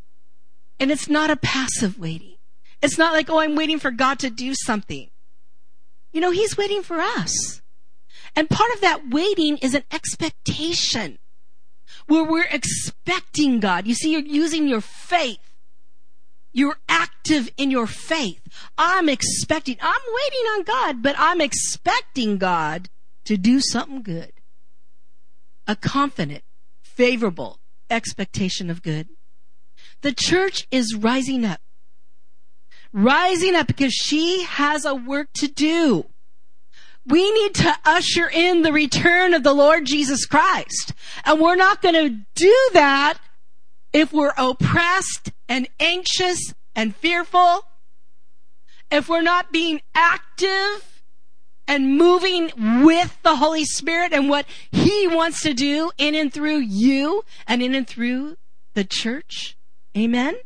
And 0.80 0.90
it's 0.90 1.08
not 1.08 1.30
a 1.30 1.36
passive 1.36 1.98
waiting. 1.98 2.34
It's 2.82 2.98
not 2.98 3.12
like, 3.12 3.30
oh, 3.30 3.38
I'm 3.38 3.56
waiting 3.56 3.78
for 3.78 3.90
God 3.90 4.18
to 4.20 4.30
do 4.30 4.54
something. 4.54 5.08
You 6.12 6.20
know, 6.20 6.30
He's 6.30 6.56
waiting 6.56 6.82
for 6.82 7.00
us. 7.00 7.62
And 8.38 8.48
part 8.48 8.72
of 8.72 8.82
that 8.82 9.10
waiting 9.10 9.56
is 9.56 9.74
an 9.74 9.82
expectation 9.90 11.18
where 12.06 12.22
we're 12.22 12.46
expecting 12.52 13.58
God. 13.58 13.88
You 13.88 13.94
see, 13.94 14.12
you're 14.12 14.20
using 14.20 14.68
your 14.68 14.80
faith. 14.80 15.40
You're 16.52 16.78
active 16.88 17.50
in 17.56 17.72
your 17.72 17.88
faith. 17.88 18.40
I'm 18.78 19.08
expecting, 19.08 19.76
I'm 19.80 20.02
waiting 20.22 20.46
on 20.52 20.62
God, 20.62 21.02
but 21.02 21.16
I'm 21.18 21.40
expecting 21.40 22.38
God 22.38 22.88
to 23.24 23.36
do 23.36 23.60
something 23.60 24.02
good. 24.02 24.32
A 25.66 25.74
confident, 25.74 26.44
favorable 26.80 27.58
expectation 27.90 28.70
of 28.70 28.84
good. 28.84 29.08
The 30.02 30.12
church 30.12 30.68
is 30.70 30.94
rising 30.94 31.44
up. 31.44 31.60
Rising 32.92 33.56
up 33.56 33.66
because 33.66 33.94
she 33.94 34.44
has 34.44 34.84
a 34.84 34.94
work 34.94 35.26
to 35.38 35.48
do. 35.48 36.06
We 37.08 37.32
need 37.32 37.54
to 37.56 37.74
usher 37.84 38.28
in 38.28 38.62
the 38.62 38.72
return 38.72 39.32
of 39.32 39.42
the 39.42 39.54
Lord 39.54 39.86
Jesus 39.86 40.26
Christ. 40.26 40.92
And 41.24 41.40
we're 41.40 41.56
not 41.56 41.80
going 41.80 41.94
to 41.94 42.24
do 42.34 42.70
that 42.74 43.18
if 43.92 44.12
we're 44.12 44.34
oppressed 44.36 45.32
and 45.48 45.68
anxious 45.80 46.54
and 46.74 46.94
fearful. 46.94 47.64
If 48.90 49.08
we're 49.08 49.22
not 49.22 49.52
being 49.52 49.80
active 49.94 51.02
and 51.66 51.96
moving 51.96 52.50
with 52.84 53.16
the 53.22 53.36
Holy 53.36 53.64
Spirit 53.64 54.12
and 54.12 54.28
what 54.28 54.46
He 54.70 55.06
wants 55.08 55.42
to 55.42 55.54
do 55.54 55.90
in 55.98 56.14
and 56.14 56.32
through 56.32 56.58
you 56.58 57.24
and 57.46 57.62
in 57.62 57.74
and 57.74 57.86
through 57.86 58.36
the 58.74 58.84
church. 58.84 59.56
Amen. 59.96 60.36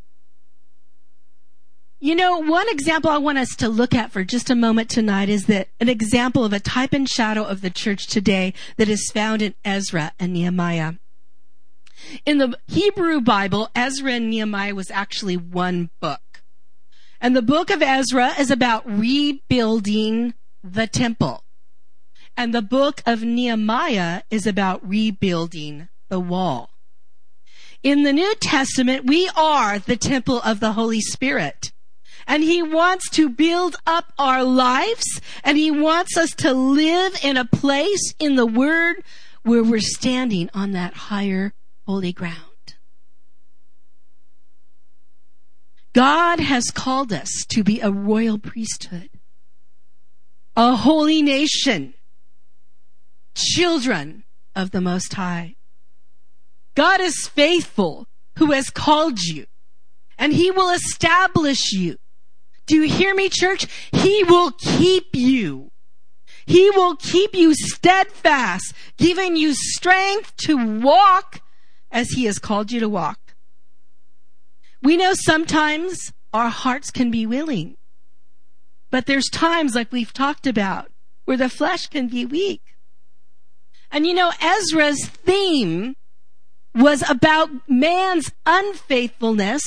You 2.05 2.17
know, 2.17 2.39
one 2.39 2.69
example 2.69 3.13
I 3.13 3.19
want 3.19 3.39
us 3.39 3.55
to 3.55 3.69
look 3.69 3.95
at 3.95 4.11
for 4.11 4.25
just 4.25 4.51
a 4.51 4.57
moment 4.57 4.91
tonight 4.91 5.29
is 5.29 5.47
that 5.47 5.69
an 5.79 5.89
example 5.89 6.45
of 6.45 6.53
a 6.53 6.59
type 6.59 6.93
and 6.93 7.09
shadow 7.09 7.45
of 7.45 7.61
the 7.61 7.71
church 7.71 8.09
today 8.09 8.55
that 8.77 8.89
is 8.89 9.13
found 9.15 9.41
in 9.41 9.55
Ezra 9.65 10.11
and 10.19 10.33
Nehemiah. 10.33 10.95
In 12.27 12.39
the 12.39 12.59
Hebrew 12.67 13.21
Bible, 13.21 13.71
Ezra 13.77 14.15
and 14.15 14.31
Nehemiah 14.31 14.75
was 14.75 14.91
actually 14.91 15.37
one 15.37 15.91
book. 16.01 16.43
And 17.21 17.37
the 17.37 17.41
book 17.41 17.71
of 17.71 17.83
Ezra 17.83 18.33
is 18.37 18.51
about 18.51 18.85
rebuilding 18.85 20.35
the 20.65 20.89
temple. 20.89 21.45
And 22.37 22.53
the 22.53 22.63
book 22.63 23.05
of 23.07 23.23
Nehemiah 23.23 24.23
is 24.29 24.45
about 24.45 24.85
rebuilding 24.85 25.87
the 26.09 26.19
wall. 26.19 26.71
In 27.85 28.03
the 28.03 28.13
New 28.13 28.35
Testament, 28.41 29.07
we 29.07 29.31
are 29.37 29.79
the 29.79 29.97
temple 29.97 30.41
of 30.43 30.59
the 30.59 30.73
Holy 30.73 31.01
Spirit. 31.01 31.71
And 32.27 32.43
He 32.43 32.63
wants 32.63 33.09
to 33.11 33.29
build 33.29 33.77
up 33.87 34.13
our 34.19 34.45
lives 34.45 35.21
and 35.45 35.59
He 35.59 35.71
wants 35.71 36.17
us 36.17 36.31
to 36.37 36.53
live 36.53 37.19
in 37.23 37.37
a 37.37 37.45
place 37.45 38.15
in 38.19 38.37
the 38.37 38.47
Word 38.47 39.03
where 39.43 39.63
we're 39.63 39.81
standing 39.81 40.51
on 40.55 40.73
that 40.73 40.95
higher 40.95 41.53
holy 41.87 42.13
ground. 42.13 42.39
God 45.93 46.41
has 46.41 46.71
called 46.71 47.13
us 47.13 47.45
to 47.49 47.63
be 47.63 47.81
a 47.81 47.91
royal 47.91 48.39
priesthood, 48.39 49.11
a 50.57 50.77
holy 50.77 51.21
nation, 51.21 51.95
children 53.35 54.25
of 54.55 54.71
the 54.71 54.81
Most 54.81 55.13
High. 55.15 55.57
God 56.75 57.01
is 57.01 57.29
faithful 57.29 58.07
who 58.39 58.53
has 58.53 58.71
called 58.71 59.21
you 59.21 59.47
and 60.19 60.33
he 60.33 60.51
will 60.51 60.71
establish 60.71 61.73
you. 61.73 61.99
Do 62.67 62.77
you 62.77 62.89
hear 62.89 63.15
me, 63.15 63.29
church? 63.29 63.67
He 63.93 64.25
will 64.25 64.53
keep 64.53 65.15
you. 65.15 65.71
He 66.47 66.71
will 66.71 66.97
keep 66.97 67.35
you 67.35 67.55
steadfast, 67.55 68.75
giving 68.97 69.37
you 69.37 69.55
strength 69.55 70.37
to 70.45 70.81
walk 70.81 71.41
as 71.91 72.11
He 72.11 72.25
has 72.25 72.39
called 72.39 72.73
you 72.73 72.81
to 72.81 72.89
walk. 72.89 73.35
We 74.83 74.97
know 74.97 75.13
sometimes 75.15 76.13
our 76.33 76.49
hearts 76.49 76.91
can 76.91 77.11
be 77.11 77.27
willing, 77.27 77.77
but 78.91 79.07
there's 79.07 79.29
times 79.29 79.75
like 79.75 79.93
we've 79.93 80.13
talked 80.13 80.47
about 80.47 80.91
where 81.25 81.37
the 81.37 81.49
flesh 81.49 81.87
can 81.87 82.09
be 82.09 82.27
weak. 82.27 82.77
And 83.91 84.07
you 84.07 84.15
know, 84.15 84.33
Ezra's 84.41 85.07
theme 85.07 85.95
was 86.75 87.09
about 87.09 87.51
man's 87.69 88.33
unfaithfulness, 88.47 89.63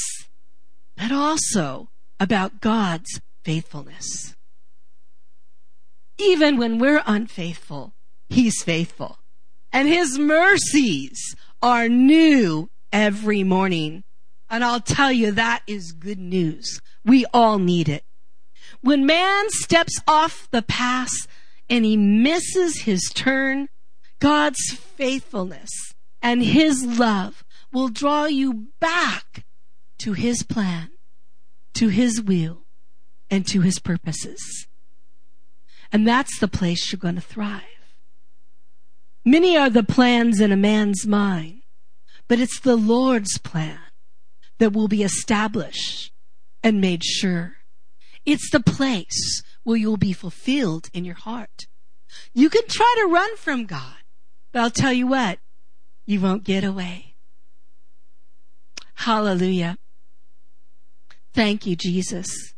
but 0.97 1.11
also 1.11 1.89
about 2.19 2.61
God's 2.61 3.21
faithfulness. 3.43 4.35
Even 6.17 6.57
when 6.57 6.79
we're 6.79 7.03
unfaithful, 7.05 7.93
He's 8.29 8.63
faithful. 8.63 9.19
And 9.71 9.87
His 9.87 10.17
mercies 10.17 11.35
are 11.61 11.89
new 11.89 12.69
every 12.91 13.43
morning. 13.43 14.03
And 14.49 14.63
I'll 14.63 14.79
tell 14.79 15.11
you, 15.11 15.31
that 15.31 15.63
is 15.67 15.91
good 15.91 16.19
news. 16.19 16.81
We 17.03 17.25
all 17.33 17.59
need 17.59 17.89
it. 17.89 18.05
When 18.81 19.05
man 19.05 19.49
steps 19.49 19.99
off 20.07 20.47
the 20.51 20.61
path 20.61 21.27
and 21.69 21.83
he 21.83 21.97
misses 21.97 22.81
his 22.81 23.11
turn, 23.13 23.69
God's 24.19 24.61
faithfulness 24.71 25.69
and 26.21 26.43
his 26.43 26.85
love 26.85 27.43
will 27.71 27.89
draw 27.89 28.25
you 28.25 28.67
back 28.79 29.43
to 29.99 30.13
his 30.13 30.43
plan 30.43 30.91
to 31.75 31.89
His 31.89 32.21
will 32.21 32.63
and 33.29 33.45
to 33.47 33.61
His 33.61 33.79
purposes. 33.79 34.67
And 35.91 36.07
that's 36.07 36.39
the 36.39 36.47
place 36.47 36.91
you're 36.91 36.99
going 36.99 37.15
to 37.15 37.21
thrive. 37.21 37.61
Many 39.23 39.57
are 39.57 39.69
the 39.69 39.83
plans 39.83 40.39
in 40.39 40.51
a 40.51 40.57
man's 40.57 41.07
mind, 41.07 41.61
but 42.27 42.39
it's 42.39 42.59
the 42.59 42.75
Lord's 42.75 43.37
plan 43.39 43.79
that 44.57 44.73
will 44.73 44.87
be 44.87 45.03
established 45.03 46.11
and 46.63 46.81
made 46.81 47.03
sure. 47.03 47.55
It's 48.25 48.49
the 48.51 48.59
place 48.59 49.43
where 49.63 49.77
you'll 49.77 49.97
be 49.97 50.13
fulfilled 50.13 50.89
in 50.93 51.05
your 51.05 51.15
heart. 51.15 51.67
You 52.33 52.49
can 52.49 52.67
try 52.67 52.93
to 52.99 53.11
run 53.11 53.35
from 53.37 53.65
God, 53.65 53.97
but 54.51 54.61
I'll 54.61 54.71
tell 54.71 54.93
you 54.93 55.07
what, 55.07 55.39
you 56.05 56.21
won't 56.21 56.43
get 56.43 56.63
away. 56.63 57.15
Hallelujah. 58.95 59.77
Thank 61.35 61.65
you, 61.65 61.75
Jesus. 61.75 62.53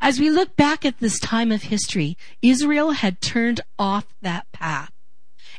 As 0.00 0.18
we 0.18 0.30
look 0.30 0.56
back 0.56 0.86
at 0.86 0.98
this 0.98 1.18
time 1.18 1.52
of 1.52 1.64
history, 1.64 2.16
Israel 2.40 2.92
had 2.92 3.20
turned 3.20 3.60
off 3.78 4.06
that 4.22 4.50
path 4.50 4.90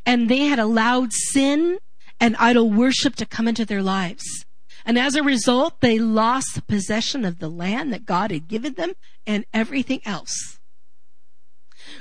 and 0.04 0.28
they 0.28 0.45
had 0.45 0.58
allowed 0.58 1.13
sin 1.13 1.78
and 2.19 2.36
idol 2.38 2.71
worship 2.71 3.15
to 3.17 3.25
come 3.28 3.47
into 3.47 3.65
their 3.65 3.84
lives. 3.84 4.45
And 4.84 4.97
as 4.97 5.15
a 5.15 5.21
result, 5.21 5.80
they 5.82 5.99
lost 5.99 6.65
possession 6.65 7.23
of 7.23 7.38
the 7.38 7.49
land 7.49 7.93
that 7.93 8.08
God 8.08 8.32
had 8.32 8.47
given 8.47 8.73
them 8.73 8.93
and 9.28 9.45
everything 9.54 10.01
else. 10.04 10.58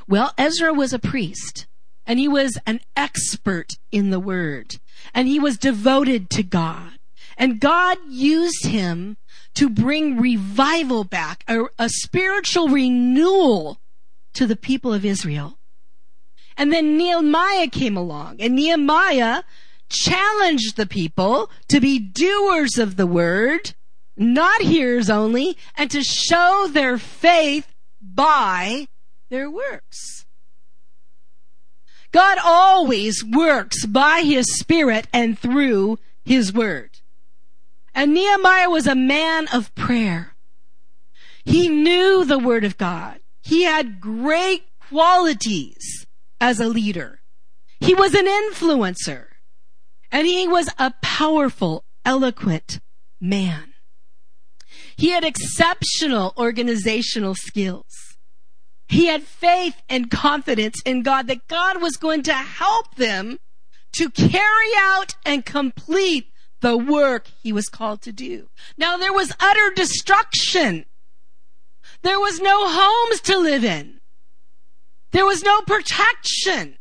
Well, 0.08 0.32
Ezra 0.38 0.72
was 0.72 0.94
a 0.94 0.98
priest 0.98 1.66
and 2.06 2.18
he 2.18 2.26
was 2.26 2.58
an 2.64 2.80
expert 2.96 3.74
in 3.92 4.08
the 4.08 4.20
word 4.20 4.76
and 5.12 5.28
he 5.28 5.38
was 5.38 5.58
devoted 5.58 6.30
to 6.30 6.42
God. 6.42 6.92
And 7.36 7.60
God 7.60 7.98
used 8.08 8.66
him 8.66 9.16
to 9.54 9.68
bring 9.68 10.20
revival 10.20 11.04
back, 11.04 11.44
a, 11.48 11.64
a 11.78 11.88
spiritual 11.88 12.68
renewal 12.68 13.78
to 14.34 14.46
the 14.46 14.56
people 14.56 14.92
of 14.92 15.04
Israel. 15.04 15.58
And 16.56 16.72
then 16.72 16.96
Nehemiah 16.96 17.68
came 17.68 17.96
along 17.96 18.40
and 18.40 18.54
Nehemiah 18.54 19.42
challenged 19.88 20.76
the 20.76 20.86
people 20.86 21.50
to 21.68 21.80
be 21.80 21.98
doers 21.98 22.78
of 22.78 22.96
the 22.96 23.06
word 23.06 23.74
not 24.16 24.62
hearers 24.62 25.10
only, 25.10 25.56
and 25.76 25.90
to 25.90 26.02
show 26.02 26.68
their 26.70 26.98
faith 26.98 27.72
by 28.00 28.88
their 29.30 29.50
works. 29.50 30.24
God 32.12 32.38
always 32.44 33.24
works 33.24 33.86
by 33.86 34.22
His 34.24 34.46
Spirit 34.58 35.08
and 35.12 35.38
through 35.38 35.98
His 36.24 36.52
Word. 36.52 36.93
And 37.94 38.12
Nehemiah 38.12 38.70
was 38.70 38.86
a 38.86 38.94
man 38.94 39.46
of 39.52 39.74
prayer. 39.74 40.34
He 41.44 41.68
knew 41.68 42.24
the 42.24 42.38
Word 42.38 42.64
of 42.64 42.76
God. 42.76 43.20
He 43.42 43.64
had 43.64 44.00
great 44.00 44.64
qualities 44.88 46.06
as 46.40 46.58
a 46.58 46.68
leader. 46.68 47.20
He 47.80 47.94
was 47.94 48.14
an 48.14 48.26
influencer. 48.26 49.26
And 50.10 50.26
he 50.26 50.48
was 50.48 50.68
a 50.78 50.92
powerful, 51.02 51.84
eloquent 52.04 52.80
man. 53.20 53.74
He 54.96 55.10
had 55.10 55.24
exceptional 55.24 56.32
organizational 56.36 57.34
skills. 57.34 58.16
He 58.88 59.06
had 59.06 59.22
faith 59.22 59.82
and 59.88 60.10
confidence 60.10 60.80
in 60.84 61.02
God 61.02 61.26
that 61.26 61.48
God 61.48 61.82
was 61.82 61.96
going 61.96 62.22
to 62.24 62.34
help 62.34 62.94
them 62.96 63.38
to 63.92 64.10
carry 64.10 64.70
out 64.78 65.14
and 65.24 65.44
complete 65.44 66.28
the 66.60 66.76
work 66.76 67.28
he 67.42 67.52
was 67.52 67.68
called 67.68 68.02
to 68.02 68.12
do. 68.12 68.48
Now 68.76 68.96
there 68.96 69.12
was 69.12 69.32
utter 69.40 69.70
destruction. 69.74 70.86
There 72.02 72.20
was 72.20 72.40
no 72.40 72.68
homes 72.68 73.20
to 73.22 73.38
live 73.38 73.64
in. 73.64 74.00
There 75.12 75.26
was 75.26 75.42
no 75.42 75.60
protection. 75.62 76.76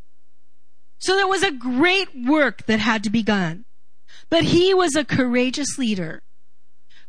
So 1.00 1.16
there 1.16 1.28
was 1.28 1.44
a 1.44 1.52
great 1.52 2.10
work 2.16 2.66
that 2.66 2.80
had 2.80 3.04
to 3.04 3.10
be 3.10 3.24
done. 3.24 3.66
But 4.30 4.46
he 4.46 4.74
was 4.74 4.96
a 4.96 5.04
courageous 5.04 5.78
leader 5.78 6.24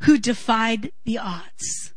who 0.00 0.18
defied 0.18 0.92
the 1.05 1.18
odds. 1.18 1.94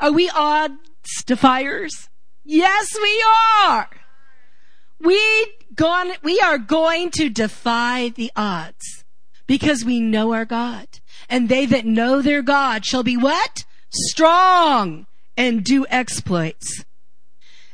Are 0.00 0.12
we 0.12 0.28
odds 0.28 1.22
defiers? 1.24 2.08
Yes, 2.44 2.94
we 3.00 3.24
are. 3.64 3.88
We 5.00 5.46
gone, 5.74 6.12
we 6.22 6.40
are 6.40 6.58
going 6.58 7.10
to 7.12 7.28
defy 7.28 8.10
the 8.10 8.30
odds 8.36 9.03
because 9.46 9.84
we 9.84 10.00
know 10.00 10.32
our 10.32 10.44
God. 10.44 10.86
And 11.28 11.48
they 11.48 11.66
that 11.66 11.86
know 11.86 12.22
their 12.22 12.42
God 12.42 12.84
shall 12.84 13.02
be 13.02 13.16
what? 13.16 13.64
Strong 13.90 15.06
and 15.36 15.64
do 15.64 15.86
exploits. 15.88 16.84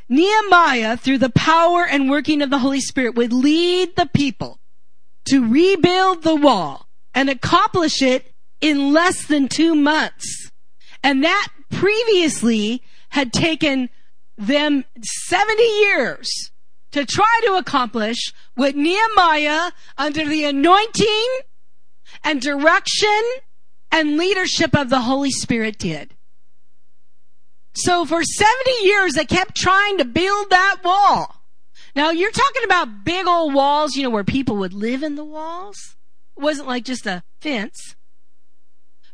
Nehemiah, 0.09 0.97
through 0.97 1.19
the 1.19 1.31
power 1.31 1.87
and 1.87 2.11
working 2.11 2.43
of 2.43 2.51
the 2.51 2.59
Holy 2.59 2.81
Spirit, 2.81 3.15
would 3.15 3.33
lead 3.33 3.95
the 3.95 4.07
people 4.07 4.59
to 5.27 5.49
rebuild 5.49 6.23
the 6.23 6.35
wall 6.35 6.89
and 7.15 7.31
accomplish 7.31 8.03
it 8.03 8.33
in 8.61 8.93
less 8.93 9.27
than 9.27 9.49
two 9.49 9.75
months. 9.75 10.51
And 11.03 11.23
that 11.23 11.49
previously 11.71 12.83
had 13.11 13.33
taken 13.33 13.89
them 14.37 14.85
70 15.03 15.63
years 15.63 16.51
to 16.91 17.05
try 17.05 17.41
to 17.45 17.55
accomplish 17.55 18.33
what 18.55 18.75
Nehemiah, 18.75 19.71
under 19.97 20.27
the 20.27 20.45
anointing 20.45 21.29
and 22.25 22.41
direction 22.41 23.23
and 23.91 24.17
leadership 24.17 24.77
of 24.77 24.91
the 24.91 25.01
Holy 25.01 25.31
Spirit, 25.31 25.79
did. 25.79 26.15
So 27.75 28.05
for 28.05 28.23
70 28.23 28.71
years, 28.83 29.15
they 29.15 29.25
kept 29.25 29.57
trying 29.57 29.99
to 29.99 30.05
build 30.05 30.51
that 30.51 30.79
wall. 30.85 31.37
Now 31.95 32.11
you're 32.11 32.31
talking 32.31 32.65
about 32.65 33.05
big 33.05 33.27
old 33.27 33.55
walls, 33.55 33.97
you 33.97 34.03
know, 34.03 34.11
where 34.11 34.25
people 34.25 34.57
would 34.57 34.73
live 34.73 35.03
in 35.03 35.17
the 35.17 35.25
walls. 35.25 35.97
It 36.37 36.43
wasn't 36.43 36.69
like 36.69 36.85
just 36.85 37.07
a 37.07 37.23
fence. 37.41 37.97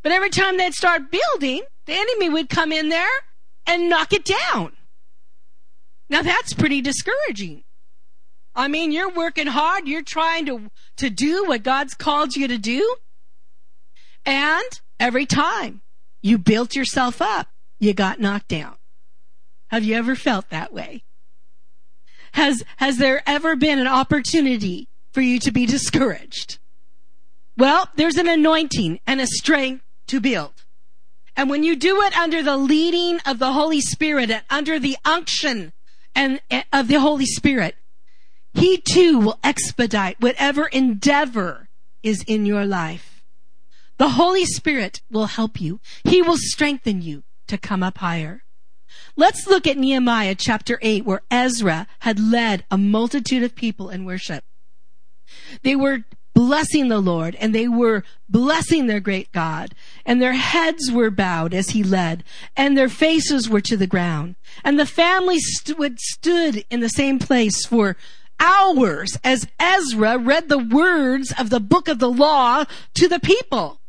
But 0.03 0.13
every 0.13 0.31
time 0.31 0.57
they'd 0.57 0.75
start 0.75 1.11
building, 1.11 1.63
the 1.87 1.95
enemy 1.95 2.29
would 2.29 2.49
come 2.49 2.73
in 2.73 2.89
there 2.89 3.25
and 3.67 3.89
knock 3.89 4.13
it 4.13 4.25
down. 4.25 4.73
Now 6.09 6.23
that's 6.23 6.53
pretty 6.53 6.81
discouraging. 6.81 7.65
I 8.57 8.69
mean, 8.69 8.91
you're 8.91 9.13
working 9.13 9.47
hard, 9.47 9.87
you're 9.87 10.03
trying 10.03 10.47
to, 10.47 10.71
to 10.97 11.11
do 11.11 11.45
what 11.45 11.63
God's 11.63 11.95
called 11.95 12.35
you 12.35 12.49
to 12.49 12.57
do. 12.57 12.97
And 14.25 14.81
every 14.99 15.27
time 15.27 15.83
you 16.23 16.39
built 16.39 16.75
yourself 16.75 17.21
up, 17.21 17.49
you 17.79 17.93
got 17.93 18.19
knocked 18.19 18.49
down. 18.49 18.77
Have 19.69 19.85
you 19.85 19.95
ever 19.95 20.17
felt 20.17 20.49
that 20.49 20.73
way? 20.73 21.05
Has, 22.33 22.65
has 22.79 22.97
there 22.97 23.23
ever 23.27 23.57
been 23.57 23.79
an 23.79 23.87
opportunity 23.87 24.89
for 25.13 25.21
you 25.21 25.39
to 25.41 25.53
be 25.53 25.67
discouraged? 25.67 26.59
Well, 27.59 27.89
there's 27.97 28.17
an 28.17 28.29
anointing 28.29 29.01
and 29.07 29.21
a 29.21 29.27
strength 29.27 29.85
to 30.09 30.21
build. 30.21 30.53
And 31.37 31.51
when 31.51 31.63
you 31.63 31.77
do 31.77 32.01
it 32.03 32.17
under 32.17 32.43
the 32.43 32.57
leading 32.57 33.21
of 33.27 33.39
the 33.39 33.53
Holy 33.53 33.81
Spirit 33.81 34.31
and 34.31 34.43
under 34.49 34.79
the 34.79 34.97
unction 35.05 35.73
and 36.15 36.41
of 36.73 36.89
the 36.89 37.01
Holy 37.01 37.27
Spirit, 37.27 37.77
He 38.57 38.79
too 38.79 39.19
will 39.19 39.39
expedite 39.45 40.21
whatever 40.21 40.67
endeavor 40.67 41.69
is 42.03 42.25
in 42.27 42.47
your 42.47 42.65
life. 42.65 43.23
The 43.99 44.11
Holy 44.11 44.45
Spirit 44.45 45.03
will 45.11 45.27
help 45.27 45.61
you. 45.61 45.81
He 46.05 46.23
will 46.23 46.39
strengthen 46.39 47.03
you 47.03 47.23
to 47.49 47.59
come 47.59 47.83
up 47.83 47.99
higher. 47.99 48.45
Let's 49.15 49.47
look 49.47 49.67
at 49.67 49.77
Nehemiah 49.77 50.35
chapter 50.35 50.79
8 50.83 51.05
where 51.05 51.23
Ezra 51.31 51.87
had 52.01 52.19
led 52.19 52.65
a 52.71 52.79
multitude 52.79 53.43
of 53.43 53.55
people 53.55 53.91
in 53.91 54.05
worship. 54.05 54.45
They 55.63 55.77
were 55.77 56.05
blessing 56.35 56.89
the 56.89 57.01
Lord 57.01 57.35
and 57.37 57.55
they 57.55 57.67
were 57.67 58.05
blessing 58.29 58.87
their 58.87 59.01
great 59.01 59.33
God 59.33 59.75
and 60.05 60.21
their 60.21 60.35
heads 60.35 60.91
were 60.93 61.11
bowed 61.11 61.55
as 61.55 61.71
he 61.71 61.83
led 61.83 62.25
and 62.55 62.77
their 62.77 62.91
faces 62.91 63.49
were 63.49 63.63
to 63.63 63.77
the 63.77 63.87
ground 63.87 64.35
and 64.63 64.79
the 64.79 64.85
family 64.85 65.39
st- 65.39 65.99
stood 65.99 66.65
in 66.69 66.81
the 66.81 66.91
same 66.91 67.19
place 67.19 67.65
for 67.65 67.97
hours 68.39 69.19
as 69.25 69.47
Ezra 69.59 70.19
read 70.19 70.49
the 70.49 70.59
words 70.59 71.33
of 71.39 71.51
the 71.51 71.61
book 71.61 71.89
of 71.89 71.99
the 71.99 72.11
law 72.11 72.65
to 72.95 73.09
the 73.09 73.21
people. 73.21 73.81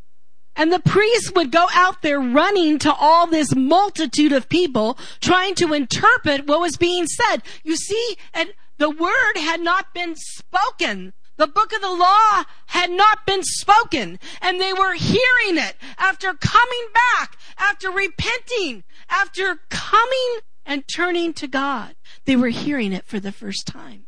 And 0.55 0.73
the 0.73 0.79
priests 0.79 1.31
would 1.35 1.51
go 1.51 1.67
out 1.73 2.01
there 2.01 2.19
running 2.19 2.79
to 2.79 2.91
all 2.91 3.27
this 3.27 3.55
multitude 3.55 4.31
of 4.31 4.49
people 4.49 4.97
trying 5.21 5.53
to 5.55 5.73
interpret 5.73 6.47
what 6.47 6.59
was 6.59 6.77
being 6.77 7.05
said. 7.05 7.43
You 7.63 7.75
see, 7.75 8.17
and 8.33 8.53
the 8.79 8.89
word 8.89 9.37
had 9.37 9.61
not 9.61 9.93
been 9.93 10.15
spoken. 10.15 11.13
The 11.37 11.45
book 11.45 11.71
of 11.73 11.81
the 11.81 11.93
law 11.93 12.43
had 12.65 12.89
not 12.89 13.27
been 13.27 13.43
spoken 13.43 14.19
and 14.41 14.59
they 14.59 14.73
were 14.73 14.95
hearing 14.95 15.57
it 15.57 15.75
after 15.99 16.33
coming 16.33 16.87
back, 16.93 17.37
after 17.59 17.91
repenting, 17.91 18.83
after 19.07 19.59
coming 19.69 20.39
and 20.65 20.83
turning 20.87 21.33
to 21.33 21.47
God. 21.47 21.95
They 22.25 22.35
were 22.35 22.49
hearing 22.49 22.91
it 22.91 23.05
for 23.05 23.19
the 23.19 23.31
first 23.31 23.67
time. 23.67 24.06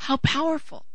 How 0.00 0.16
powerful. 0.16 0.86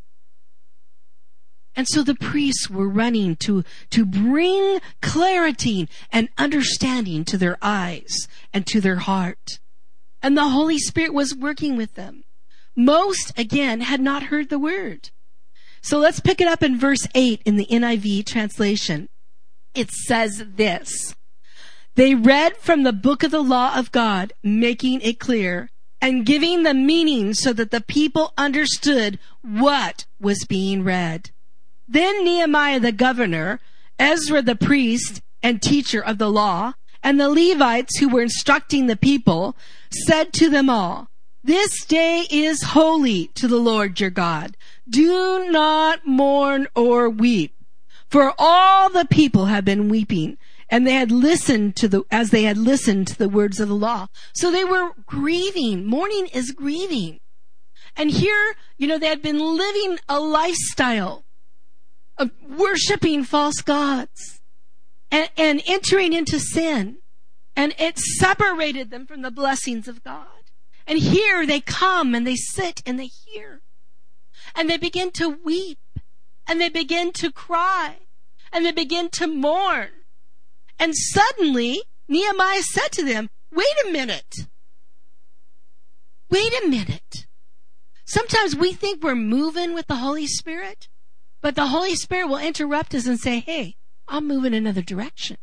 And 1.75 1.87
so 1.87 2.01
the 2.01 2.15
priests 2.15 2.71
were 2.71 2.89
running 2.89 3.35
to, 3.37 3.63
to 3.91 4.03
bring 4.03 4.79
clarity 5.01 5.87
and 6.11 6.29
understanding 6.39 7.23
to 7.25 7.37
their 7.37 7.57
eyes 7.61 8.27
and 8.51 8.65
to 8.65 8.81
their 8.81 8.95
heart. 8.95 9.59
And 10.23 10.35
the 10.35 10.49
Holy 10.49 10.79
Spirit 10.79 11.13
was 11.13 11.35
working 11.35 11.77
with 11.77 11.93
them. 11.93 12.23
Most, 12.75 13.31
again, 13.37 13.81
had 13.81 14.01
not 14.01 14.23
heard 14.23 14.49
the 14.49 14.57
word. 14.57 15.11
So 15.81 15.99
let's 15.99 16.19
pick 16.19 16.41
it 16.41 16.47
up 16.47 16.63
in 16.63 16.79
verse 16.79 17.07
8 17.13 17.43
in 17.45 17.57
the 17.57 17.67
NIV 17.67 18.25
translation. 18.25 19.07
It 19.75 19.91
says 19.91 20.43
this. 20.55 21.13
They 21.93 22.15
read 22.15 22.57
from 22.57 22.81
the 22.81 22.93
book 22.93 23.21
of 23.21 23.29
the 23.29 23.43
law 23.43 23.77
of 23.77 23.91
God, 23.91 24.33
making 24.41 25.01
it 25.01 25.19
clear 25.19 25.69
and 26.05 26.23
giving 26.23 26.61
the 26.61 26.73
meaning 26.75 27.33
so 27.33 27.51
that 27.51 27.71
the 27.71 27.81
people 27.81 28.31
understood 28.37 29.17
what 29.41 30.05
was 30.19 30.45
being 30.47 30.83
read. 30.83 31.31
Then 31.87 32.23
Nehemiah 32.23 32.79
the 32.79 32.91
governor, 32.91 33.59
Ezra 33.97 34.43
the 34.43 34.55
priest 34.55 35.23
and 35.41 35.59
teacher 35.59 35.99
of 36.05 36.19
the 36.19 36.29
law, 36.29 36.73
and 37.01 37.19
the 37.19 37.27
Levites 37.27 37.97
who 37.97 38.07
were 38.07 38.21
instructing 38.21 38.85
the 38.85 38.95
people 38.95 39.55
said 40.05 40.31
to 40.33 40.47
them 40.47 40.69
all, 40.69 41.09
this 41.43 41.83
day 41.85 42.25
is 42.29 42.61
holy 42.61 43.31
to 43.33 43.47
the 43.47 43.57
Lord 43.57 43.99
your 43.99 44.11
God. 44.11 44.55
Do 44.87 45.49
not 45.49 46.05
mourn 46.05 46.67
or 46.75 47.09
weep. 47.09 47.55
For 48.09 48.31
all 48.37 48.91
the 48.91 49.05
people 49.05 49.45
have 49.45 49.65
been 49.65 49.89
weeping 49.89 50.37
and 50.69 50.85
they 50.85 50.93
had 50.93 51.11
listened 51.11 51.75
to 51.77 51.87
the, 51.87 52.03
as 52.09 52.31
they 52.31 52.43
had 52.43 52.57
listened 52.57 53.07
to 53.07 53.17
the 53.17 53.29
words 53.29 53.59
of 53.59 53.67
the 53.67 53.75
law. 53.75 54.07
So 54.33 54.51
they 54.51 54.63
were 54.63 54.91
grieving. 55.05 55.85
Mourning 55.85 56.27
is 56.27 56.51
grieving. 56.51 57.19
And 57.95 58.11
here, 58.11 58.55
you 58.77 58.87
know, 58.87 58.97
they 58.97 59.07
had 59.07 59.21
been 59.21 59.39
living 59.39 59.99
a 60.09 60.19
lifestyle 60.19 61.23
of 62.17 62.31
worshiping 62.47 63.23
false 63.23 63.61
gods 63.61 64.41
and, 65.11 65.29
and 65.37 65.61
entering 65.65 66.13
into 66.13 66.39
sin. 66.39 66.97
And 67.55 67.73
it 67.79 67.97
separated 67.97 68.89
them 68.89 69.05
from 69.05 69.21
the 69.21 69.31
blessings 69.31 69.87
of 69.87 70.03
God. 70.03 70.27
And 70.87 70.99
here 70.99 71.45
they 71.45 71.61
come 71.61 72.13
and 72.13 72.27
they 72.27 72.35
sit 72.35 72.81
and 72.85 72.99
they 72.99 73.07
hear. 73.07 73.61
And 74.55 74.69
they 74.69 74.77
begin 74.77 75.11
to 75.11 75.29
weep 75.29 75.79
and 76.47 76.59
they 76.59 76.69
begin 76.69 77.11
to 77.13 77.31
cry. 77.31 77.97
and 78.51 78.65
they 78.65 78.71
begin 78.71 79.09
to 79.09 79.27
mourn. 79.27 79.89
And 80.79 80.93
suddenly, 80.95 81.81
Nehemiah 82.07 82.61
said 82.61 82.91
to 82.93 83.03
them, 83.03 83.29
wait 83.51 83.65
a 83.85 83.91
minute. 83.91 84.35
Wait 86.29 86.53
a 86.63 86.67
minute. 86.67 87.25
Sometimes 88.05 88.55
we 88.55 88.73
think 88.73 89.03
we're 89.03 89.15
moving 89.15 89.73
with 89.73 89.87
the 89.87 89.95
Holy 89.95 90.27
Spirit, 90.27 90.87
but 91.41 91.55
the 91.55 91.67
Holy 91.67 91.95
Spirit 91.95 92.27
will 92.27 92.37
interrupt 92.37 92.93
us 92.93 93.07
and 93.07 93.19
say, 93.19 93.39
hey, 93.39 93.75
I'm 94.07 94.27
moving 94.27 94.53
another 94.53 94.81
direction. 94.81 95.37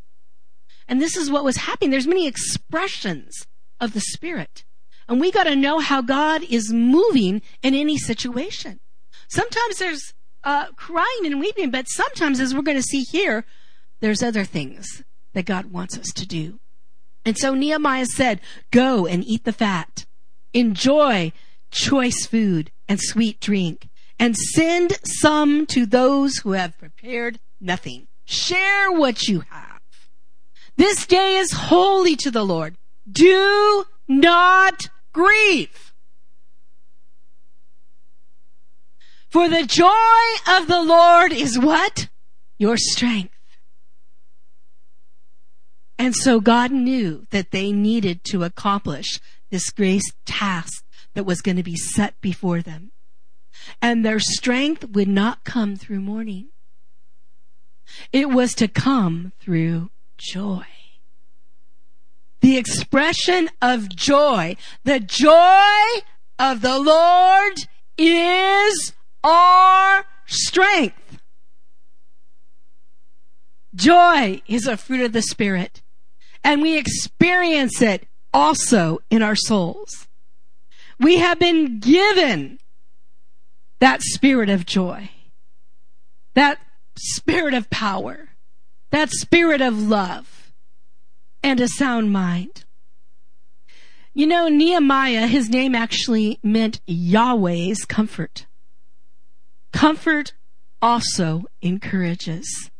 And 0.86 1.00
this 1.00 1.16
is 1.16 1.30
what 1.30 1.44
was 1.44 1.56
happening. 1.58 1.90
There's 1.90 2.06
many 2.06 2.26
expressions 2.26 3.46
of 3.80 3.92
the 3.94 4.00
Spirit. 4.00 4.64
And 5.08 5.20
we 5.20 5.32
got 5.32 5.44
to 5.44 5.56
know 5.56 5.80
how 5.80 6.02
God 6.02 6.42
is 6.44 6.72
moving 6.72 7.42
in 7.62 7.74
any 7.74 7.98
situation. 7.98 8.78
Sometimes 9.28 9.78
there's 9.78 10.14
uh, 10.44 10.66
crying 10.76 11.24
and 11.24 11.40
weeping, 11.40 11.70
but 11.70 11.86
sometimes, 11.88 12.40
as 12.40 12.54
we're 12.54 12.62
going 12.62 12.76
to 12.76 12.82
see 12.82 13.02
here, 13.02 13.44
there's 14.00 14.22
other 14.22 14.44
things 14.44 15.02
that 15.32 15.46
God 15.46 15.66
wants 15.66 15.98
us 15.98 16.08
to 16.14 16.26
do. 16.26 16.58
And 17.24 17.38
so 17.38 17.54
Nehemiah 17.54 18.06
said, 18.06 18.40
Go 18.70 19.06
and 19.06 19.24
eat 19.24 19.44
the 19.44 19.52
fat, 19.52 20.06
enjoy 20.52 21.32
choice 21.70 22.26
food 22.26 22.70
and 22.88 23.00
sweet 23.00 23.40
drink, 23.40 23.88
and 24.18 24.36
send 24.36 24.98
some 25.04 25.66
to 25.66 25.86
those 25.86 26.38
who 26.38 26.52
have 26.52 26.78
prepared 26.78 27.38
nothing. 27.60 28.06
Share 28.24 28.90
what 28.90 29.28
you 29.28 29.40
have. 29.50 29.80
This 30.76 31.06
day 31.06 31.36
is 31.36 31.52
holy 31.52 32.16
to 32.16 32.30
the 32.30 32.44
Lord. 32.44 32.76
Do 33.10 33.84
not 34.08 34.88
grieve. 35.12 35.92
For 39.28 39.48
the 39.48 39.64
joy 39.64 40.56
of 40.56 40.66
the 40.66 40.82
Lord 40.82 41.32
is 41.32 41.58
what? 41.58 42.08
Your 42.58 42.76
strength. 42.76 43.34
And 46.02 46.16
so 46.16 46.40
God 46.40 46.72
knew 46.72 47.28
that 47.30 47.52
they 47.52 47.70
needed 47.70 48.24
to 48.24 48.42
accomplish 48.42 49.20
this 49.50 49.70
great 49.70 50.02
task 50.26 50.84
that 51.14 51.24
was 51.24 51.40
going 51.40 51.58
to 51.58 51.62
be 51.62 51.76
set 51.76 52.20
before 52.20 52.60
them. 52.60 52.90
And 53.80 54.04
their 54.04 54.18
strength 54.18 54.84
would 54.84 55.06
not 55.06 55.44
come 55.44 55.76
through 55.76 56.00
mourning. 56.00 56.48
It 58.12 58.30
was 58.30 58.52
to 58.54 58.66
come 58.66 59.30
through 59.38 59.90
joy. 60.18 60.66
The 62.40 62.56
expression 62.56 63.48
of 63.62 63.88
joy. 63.94 64.56
The 64.82 64.98
joy 64.98 66.02
of 66.36 66.62
the 66.62 66.80
Lord 66.80 67.54
is 67.96 68.92
our 69.22 70.04
strength. 70.26 71.20
Joy 73.72 74.42
is 74.48 74.66
a 74.66 74.76
fruit 74.76 75.02
of 75.02 75.12
the 75.12 75.22
Spirit, 75.22 75.81
and 76.44 76.62
we 76.62 76.76
experience 76.76 77.80
it 77.82 78.06
also 78.32 78.98
in 79.10 79.22
our 79.22 79.36
souls. 79.36 80.08
We 80.98 81.16
have 81.16 81.38
been 81.38 81.80
given 81.80 82.58
that 83.80 84.02
spirit 84.02 84.48
of 84.48 84.66
joy, 84.66 85.10
that 86.34 86.58
spirit 86.96 87.54
of 87.54 87.70
power, 87.70 88.28
that 88.90 89.10
spirit 89.10 89.60
of 89.60 89.80
love, 89.80 90.52
and 91.42 91.60
a 91.60 91.68
sound 91.68 92.12
mind. 92.12 92.64
You 94.14 94.26
know, 94.26 94.48
Nehemiah, 94.48 95.26
his 95.26 95.48
name 95.48 95.74
actually 95.74 96.38
meant 96.42 96.80
Yahweh's 96.86 97.84
comfort. 97.84 98.46
Comfort 99.72 100.34
also 100.82 101.44
encourages. 101.62 102.70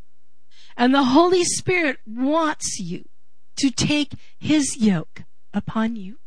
And 0.77 0.94
the 0.94 1.05
Holy 1.05 1.44
Spirit 1.44 1.98
wants 2.07 2.79
you 2.79 3.05
to 3.57 3.71
take 3.71 4.12
his 4.38 4.77
yoke 4.79 5.25
upon 5.53 5.97
you. 5.97 6.19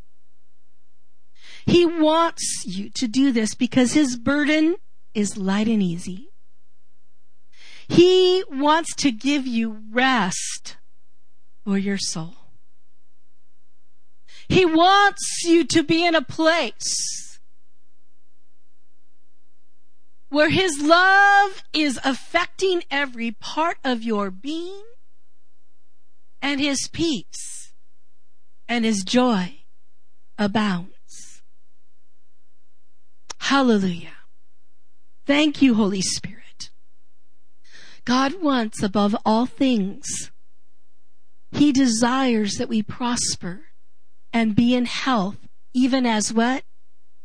He 1.66 1.86
wants 1.86 2.64
you 2.66 2.90
to 2.92 3.08
do 3.08 3.32
this 3.32 3.56
because 3.56 3.94
his 3.94 4.18
burden 4.18 4.76
is 5.14 5.38
light 5.38 5.68
and 5.68 5.82
easy. 5.82 6.30
He 7.88 8.44
wants 8.50 8.96
to 8.96 9.12
give 9.12 9.46
you 9.48 9.82
rest 9.92 10.78
for 11.64 11.78
your 11.78 11.98
soul. 11.98 12.36
He 14.48 14.66
wants 14.66 15.44
you 15.44 15.64
to 15.66 15.84
be 15.84 16.06
in 16.06 16.14
a 16.16 16.22
place 16.22 17.40
where 20.30 20.50
His 20.50 20.82
love 20.82 21.64
is 21.74 22.00
affecting 22.04 22.84
every 22.92 23.32
part 23.32 23.78
of 23.84 24.04
your 24.04 24.30
being, 24.30 24.84
and 26.46 26.62
His 26.62 26.88
peace 26.94 27.74
and 28.70 28.86
His 28.86 29.04
joy 29.04 29.62
abounds. 30.38 31.42
Hallelujah. 33.40 34.20
Thank 35.26 35.64
you, 35.64 35.74
Holy 35.74 36.04
Spirit. 36.04 36.70
God 38.06 38.44
wants 38.44 38.84
above 38.84 39.16
all 39.26 39.48
things, 39.48 40.06
He 41.52 41.72
desires 41.72 42.54
that 42.60 42.70
we 42.70 42.84
prosper 42.84 43.62
and 44.32 44.56
be 44.56 44.76
in 44.76 44.86
health, 44.86 45.38
even 45.74 46.06
as 46.06 46.32
what? 46.32 46.64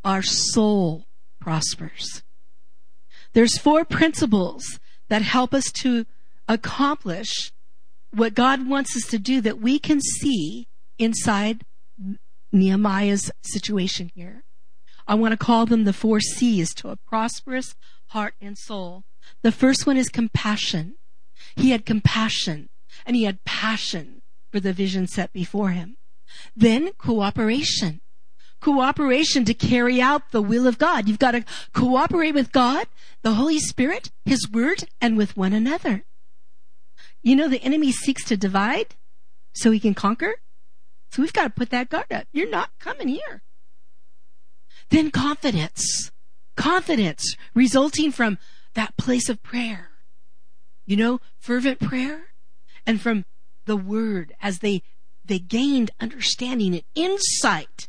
Our 0.02 0.22
soul 0.22 1.04
prospers. 1.38 2.22
There's 3.34 3.58
four 3.58 3.84
principles 3.84 4.80
that 5.08 5.20
help 5.20 5.52
us 5.52 5.70
to 5.82 6.06
accomplish 6.48 7.52
what 8.12 8.34
God 8.34 8.68
wants 8.68 8.96
us 8.96 9.04
to 9.10 9.18
do 9.18 9.40
that 9.40 9.60
we 9.60 9.78
can 9.78 10.00
see 10.00 10.68
inside 10.98 11.64
Nehemiah's 12.52 13.30
situation 13.42 14.10
here. 14.14 14.44
I 15.06 15.14
want 15.14 15.32
to 15.32 15.36
call 15.36 15.66
them 15.66 15.84
the 15.84 15.92
four 15.92 16.20
C's 16.20 16.74
to 16.74 16.90
a 16.90 16.96
prosperous 16.96 17.74
heart 18.08 18.34
and 18.40 18.56
soul. 18.56 19.04
The 19.42 19.52
first 19.52 19.86
one 19.86 19.96
is 19.96 20.08
compassion. 20.08 20.94
He 21.56 21.70
had 21.70 21.86
compassion 21.86 22.68
and 23.06 23.16
he 23.16 23.24
had 23.24 23.44
passion 23.44 24.22
for 24.50 24.60
the 24.60 24.72
vision 24.72 25.06
set 25.06 25.32
before 25.32 25.70
him. 25.70 25.96
Then 26.56 26.92
cooperation 26.98 28.00
cooperation 28.60 29.44
to 29.46 29.54
carry 29.54 30.00
out 30.00 30.30
the 30.30 30.42
will 30.42 30.66
of 30.66 30.78
God. 30.78 31.08
You've 31.08 31.18
got 31.18 31.32
to 31.32 31.44
cooperate 31.72 32.32
with 32.32 32.52
God, 32.52 32.86
the 33.22 33.34
Holy 33.34 33.58
Spirit, 33.58 34.10
His 34.24 34.48
Word, 34.50 34.84
and 35.00 35.16
with 35.16 35.36
one 35.36 35.52
another. 35.52 36.04
You 37.22 37.36
know, 37.36 37.48
the 37.48 37.62
enemy 37.62 37.92
seeks 37.92 38.24
to 38.24 38.36
divide 38.36 38.94
so 39.52 39.70
he 39.70 39.80
can 39.80 39.94
conquer. 39.94 40.36
So 41.10 41.22
we've 41.22 41.32
got 41.32 41.44
to 41.44 41.50
put 41.50 41.70
that 41.70 41.90
guard 41.90 42.12
up. 42.12 42.26
You're 42.32 42.48
not 42.48 42.70
coming 42.78 43.08
here. 43.08 43.42
Then 44.90 45.10
confidence. 45.10 46.12
Confidence 46.56 47.36
resulting 47.54 48.12
from 48.12 48.38
that 48.74 48.96
place 48.96 49.28
of 49.28 49.42
prayer. 49.42 49.90
You 50.86 50.96
know, 50.96 51.20
fervent 51.38 51.80
prayer 51.80 52.28
and 52.86 53.00
from 53.00 53.24
the 53.66 53.76
word 53.76 54.34
as 54.42 54.58
they 54.58 54.82
they 55.24 55.38
gained 55.38 55.92
understanding 56.00 56.74
and 56.74 56.82
insight 56.96 57.88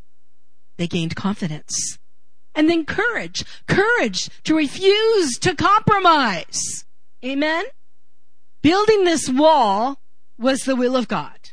they 0.78 0.88
gained 0.88 1.16
confidence. 1.16 1.98
And 2.54 2.70
then 2.70 2.86
courage. 2.86 3.44
Courage 3.68 4.30
to 4.44 4.56
refuse 4.56 5.38
to 5.40 5.56
compromise. 5.56 6.86
Amen? 7.24 7.66
Building 8.62 9.04
this 9.04 9.30
wall 9.30 10.00
was 10.38 10.62
the 10.62 10.76
will 10.76 10.96
of 10.96 11.08
God. 11.08 11.52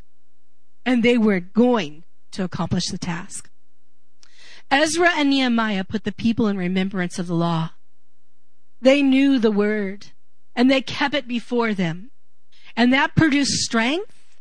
And 0.85 1.03
they 1.03 1.19
were 1.19 1.41
going 1.41 2.05
to 2.33 2.45
accomplish 2.45 2.87
the 2.87 2.99
task. 2.99 3.51
Ezra 4.71 5.11
and 5.17 5.31
Nehemiah 5.31 5.85
put 5.85 6.05
the 6.05 6.13
people 6.13 6.47
in 6.47 6.57
remembrance 6.59 7.19
of 7.19 7.27
the 7.27 7.35
law. 7.35 7.71
They 8.81 9.03
knew 9.03 9.39
the 9.39 9.51
word 9.51 10.09
and 10.55 10.71
they 10.71 10.83
kept 10.83 11.15
it 11.15 11.27
before 11.27 11.75
them. 11.75 12.11
And 12.77 12.93
that 12.93 13.15
produced 13.15 13.53
strength 13.53 14.37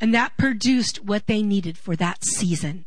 and 0.00 0.14
that 0.14 0.36
produced 0.36 1.04
what 1.04 1.26
they 1.26 1.42
needed 1.42 1.78
for 1.78 1.96
that 1.96 2.24
season. 2.24 2.84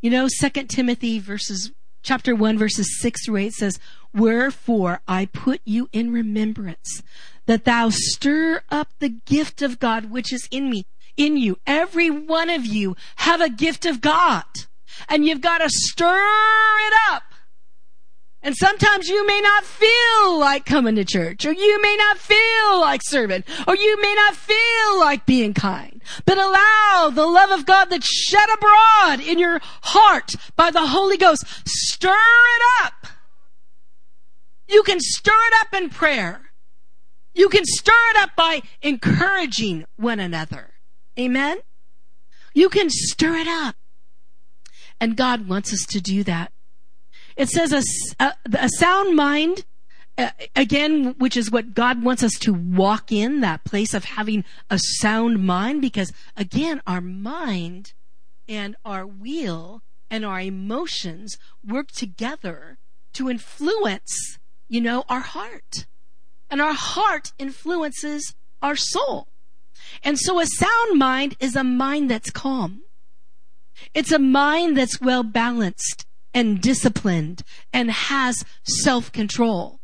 You 0.00 0.10
know, 0.10 0.28
Second 0.28 0.68
Timothy 0.68 1.18
verses 1.18 1.72
chapter 2.02 2.34
1 2.34 2.58
verses 2.58 3.00
6 3.00 3.24
through 3.24 3.36
8 3.36 3.52
says, 3.52 3.80
Wherefore 4.14 5.00
I 5.06 5.26
put 5.26 5.60
you 5.64 5.88
in 5.92 6.12
remembrance 6.12 7.02
that 7.48 7.64
thou 7.64 7.88
stir 7.90 8.62
up 8.70 8.88
the 8.98 9.08
gift 9.08 9.62
of 9.62 9.78
God 9.78 10.10
which 10.10 10.32
is 10.32 10.46
in 10.50 10.68
me, 10.68 10.84
in 11.16 11.38
you. 11.38 11.58
Every 11.66 12.10
one 12.10 12.50
of 12.50 12.66
you 12.66 12.94
have 13.16 13.40
a 13.40 13.48
gift 13.48 13.86
of 13.86 14.02
God. 14.02 14.44
And 15.08 15.24
you've 15.24 15.40
got 15.40 15.58
to 15.58 15.70
stir 15.70 16.14
it 16.14 16.92
up. 17.10 17.22
And 18.42 18.54
sometimes 18.54 19.08
you 19.08 19.26
may 19.26 19.40
not 19.40 19.64
feel 19.64 20.38
like 20.38 20.66
coming 20.66 20.94
to 20.96 21.04
church, 21.04 21.46
or 21.46 21.52
you 21.52 21.80
may 21.80 21.96
not 21.96 22.18
feel 22.18 22.80
like 22.80 23.00
serving, 23.02 23.44
or 23.66 23.74
you 23.74 24.00
may 24.00 24.14
not 24.14 24.36
feel 24.36 25.00
like 25.00 25.26
being 25.26 25.54
kind. 25.54 26.02
But 26.26 26.38
allow 26.38 27.10
the 27.12 27.26
love 27.26 27.50
of 27.50 27.64
God 27.66 27.86
that's 27.86 28.06
shed 28.06 28.48
abroad 28.54 29.26
in 29.26 29.38
your 29.38 29.60
heart 29.82 30.34
by 30.54 30.70
the 30.70 30.86
Holy 30.86 31.16
Ghost, 31.16 31.44
stir 31.66 32.12
it 32.12 32.84
up. 32.84 33.06
You 34.68 34.82
can 34.82 35.00
stir 35.00 35.32
it 35.32 35.54
up 35.62 35.74
in 35.80 35.88
prayer. 35.88 36.47
You 37.38 37.48
can 37.48 37.64
stir 37.64 37.92
it 38.10 38.16
up 38.16 38.30
by 38.34 38.62
encouraging 38.82 39.84
one 39.94 40.18
another. 40.18 40.70
Amen? 41.16 41.58
You 42.52 42.68
can 42.68 42.90
stir 42.90 43.36
it 43.36 43.46
up. 43.46 43.76
And 45.00 45.16
God 45.16 45.48
wants 45.48 45.72
us 45.72 45.86
to 45.90 46.00
do 46.00 46.24
that. 46.24 46.50
It 47.36 47.48
says 47.48 47.72
a, 47.72 47.82
a, 48.18 48.34
a 48.58 48.68
sound 48.68 49.14
mind, 49.14 49.64
uh, 50.18 50.30
again, 50.56 51.14
which 51.18 51.36
is 51.36 51.48
what 51.48 51.74
God 51.74 52.02
wants 52.02 52.24
us 52.24 52.32
to 52.40 52.52
walk 52.52 53.12
in, 53.12 53.40
that 53.40 53.62
place 53.62 53.94
of 53.94 54.04
having 54.04 54.44
a 54.68 54.80
sound 54.98 55.46
mind, 55.46 55.80
because 55.80 56.12
again, 56.36 56.82
our 56.88 57.00
mind 57.00 57.92
and 58.48 58.74
our 58.84 59.06
will 59.06 59.82
and 60.10 60.24
our 60.24 60.40
emotions 60.40 61.38
work 61.64 61.92
together 61.92 62.78
to 63.12 63.30
influence, 63.30 64.38
you 64.68 64.80
know, 64.80 65.04
our 65.08 65.20
heart. 65.20 65.86
And 66.50 66.60
our 66.60 66.74
heart 66.74 67.32
influences 67.38 68.34
our 68.62 68.76
soul. 68.76 69.28
And 70.02 70.18
so 70.18 70.40
a 70.40 70.46
sound 70.46 70.98
mind 70.98 71.36
is 71.40 71.56
a 71.56 71.64
mind 71.64 72.10
that's 72.10 72.30
calm. 72.30 72.82
It's 73.94 74.12
a 74.12 74.18
mind 74.18 74.76
that's 74.76 75.00
well 75.00 75.22
balanced 75.22 76.06
and 76.34 76.60
disciplined 76.60 77.42
and 77.72 77.90
has 77.90 78.44
self-control. 78.64 79.80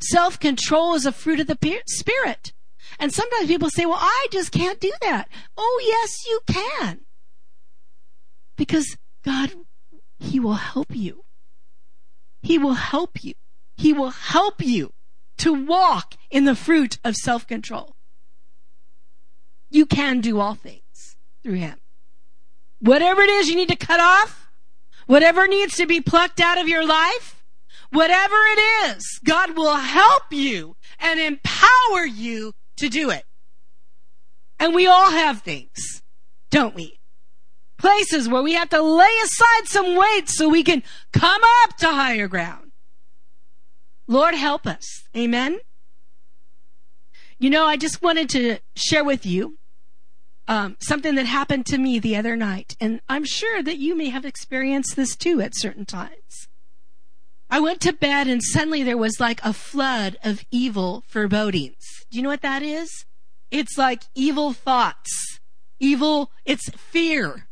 Self-control 0.00 0.94
is 0.94 1.06
a 1.06 1.12
fruit 1.12 1.40
of 1.40 1.46
the 1.46 1.82
spirit. 1.86 2.52
And 2.98 3.12
sometimes 3.12 3.46
people 3.46 3.70
say, 3.70 3.86
well, 3.86 3.98
I 4.00 4.26
just 4.30 4.52
can't 4.52 4.80
do 4.80 4.92
that. 5.00 5.28
Oh, 5.56 5.82
yes, 5.84 6.26
you 6.26 6.40
can. 6.46 7.00
Because 8.56 8.96
God, 9.24 9.52
He 10.18 10.38
will 10.38 10.54
help 10.54 10.94
you. 10.94 11.24
He 12.42 12.58
will 12.58 12.74
help 12.74 13.24
you. 13.24 13.34
He 13.76 13.92
will 13.92 14.10
help 14.10 14.62
you 14.64 14.92
to 15.42 15.52
walk 15.52 16.14
in 16.30 16.44
the 16.44 16.54
fruit 16.54 16.98
of 17.04 17.16
self-control. 17.16 17.96
You 19.70 19.86
can 19.86 20.20
do 20.20 20.38
all 20.38 20.54
things 20.54 21.16
through 21.42 21.54
Him. 21.54 21.78
Whatever 22.78 23.22
it 23.22 23.30
is 23.30 23.48
you 23.48 23.56
need 23.56 23.68
to 23.68 23.76
cut 23.76 23.98
off, 23.98 24.48
whatever 25.06 25.48
needs 25.48 25.76
to 25.76 25.86
be 25.86 26.00
plucked 26.00 26.40
out 26.40 26.58
of 26.58 26.68
your 26.68 26.86
life, 26.86 27.42
whatever 27.90 28.36
it 28.56 28.60
is, 28.86 29.20
God 29.24 29.56
will 29.56 29.76
help 29.76 30.24
you 30.30 30.76
and 31.00 31.18
empower 31.18 32.06
you 32.06 32.52
to 32.76 32.88
do 32.88 33.10
it. 33.10 33.24
And 34.60 34.74
we 34.74 34.86
all 34.86 35.10
have 35.10 35.42
things, 35.42 36.02
don't 36.50 36.74
we? 36.74 37.00
Places 37.78 38.28
where 38.28 38.42
we 38.42 38.52
have 38.52 38.68
to 38.68 38.80
lay 38.80 39.16
aside 39.24 39.66
some 39.66 39.96
weight 39.96 40.28
so 40.28 40.48
we 40.48 40.62
can 40.62 40.84
come 41.12 41.42
up 41.64 41.76
to 41.78 41.88
higher 41.88 42.28
ground. 42.28 42.61
Lord, 44.06 44.34
help 44.34 44.66
us. 44.66 45.04
Amen. 45.16 45.60
You 47.38 47.50
know, 47.50 47.64
I 47.64 47.76
just 47.76 48.02
wanted 48.02 48.28
to 48.30 48.58
share 48.74 49.04
with 49.04 49.26
you 49.26 49.58
um, 50.48 50.76
something 50.80 51.14
that 51.14 51.26
happened 51.26 51.66
to 51.66 51.78
me 51.78 51.98
the 51.98 52.16
other 52.16 52.36
night, 52.36 52.76
and 52.80 53.00
I'm 53.08 53.24
sure 53.24 53.62
that 53.62 53.78
you 53.78 53.96
may 53.96 54.10
have 54.10 54.24
experienced 54.24 54.96
this 54.96 55.16
too 55.16 55.40
at 55.40 55.56
certain 55.56 55.84
times. 55.84 56.48
I 57.50 57.60
went 57.60 57.82
to 57.82 57.92
bed 57.92 58.28
and 58.28 58.42
suddenly 58.42 58.82
there 58.82 58.96
was 58.96 59.20
like 59.20 59.44
a 59.44 59.52
flood 59.52 60.16
of 60.24 60.42
evil 60.50 61.04
forebodings. 61.06 61.84
Do 62.10 62.16
you 62.16 62.22
know 62.22 62.30
what 62.30 62.40
that 62.40 62.62
is? 62.62 63.04
It's 63.50 63.76
like 63.76 64.04
evil 64.14 64.54
thoughts, 64.54 65.38
evil, 65.78 66.30
it's 66.46 66.70
fear 66.70 67.48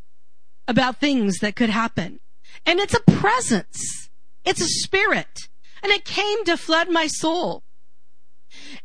about 0.66 1.00
things 1.00 1.40
that 1.40 1.54
could 1.54 1.68
happen. 1.68 2.20
And 2.64 2.80
it's 2.80 2.94
a 2.94 3.12
presence. 3.12 4.08
It's 4.42 4.62
a 4.62 4.68
spirit. 4.68 5.48
And 5.82 5.92
it 5.92 6.04
came 6.04 6.44
to 6.44 6.56
flood 6.56 6.90
my 6.90 7.06
soul. 7.06 7.62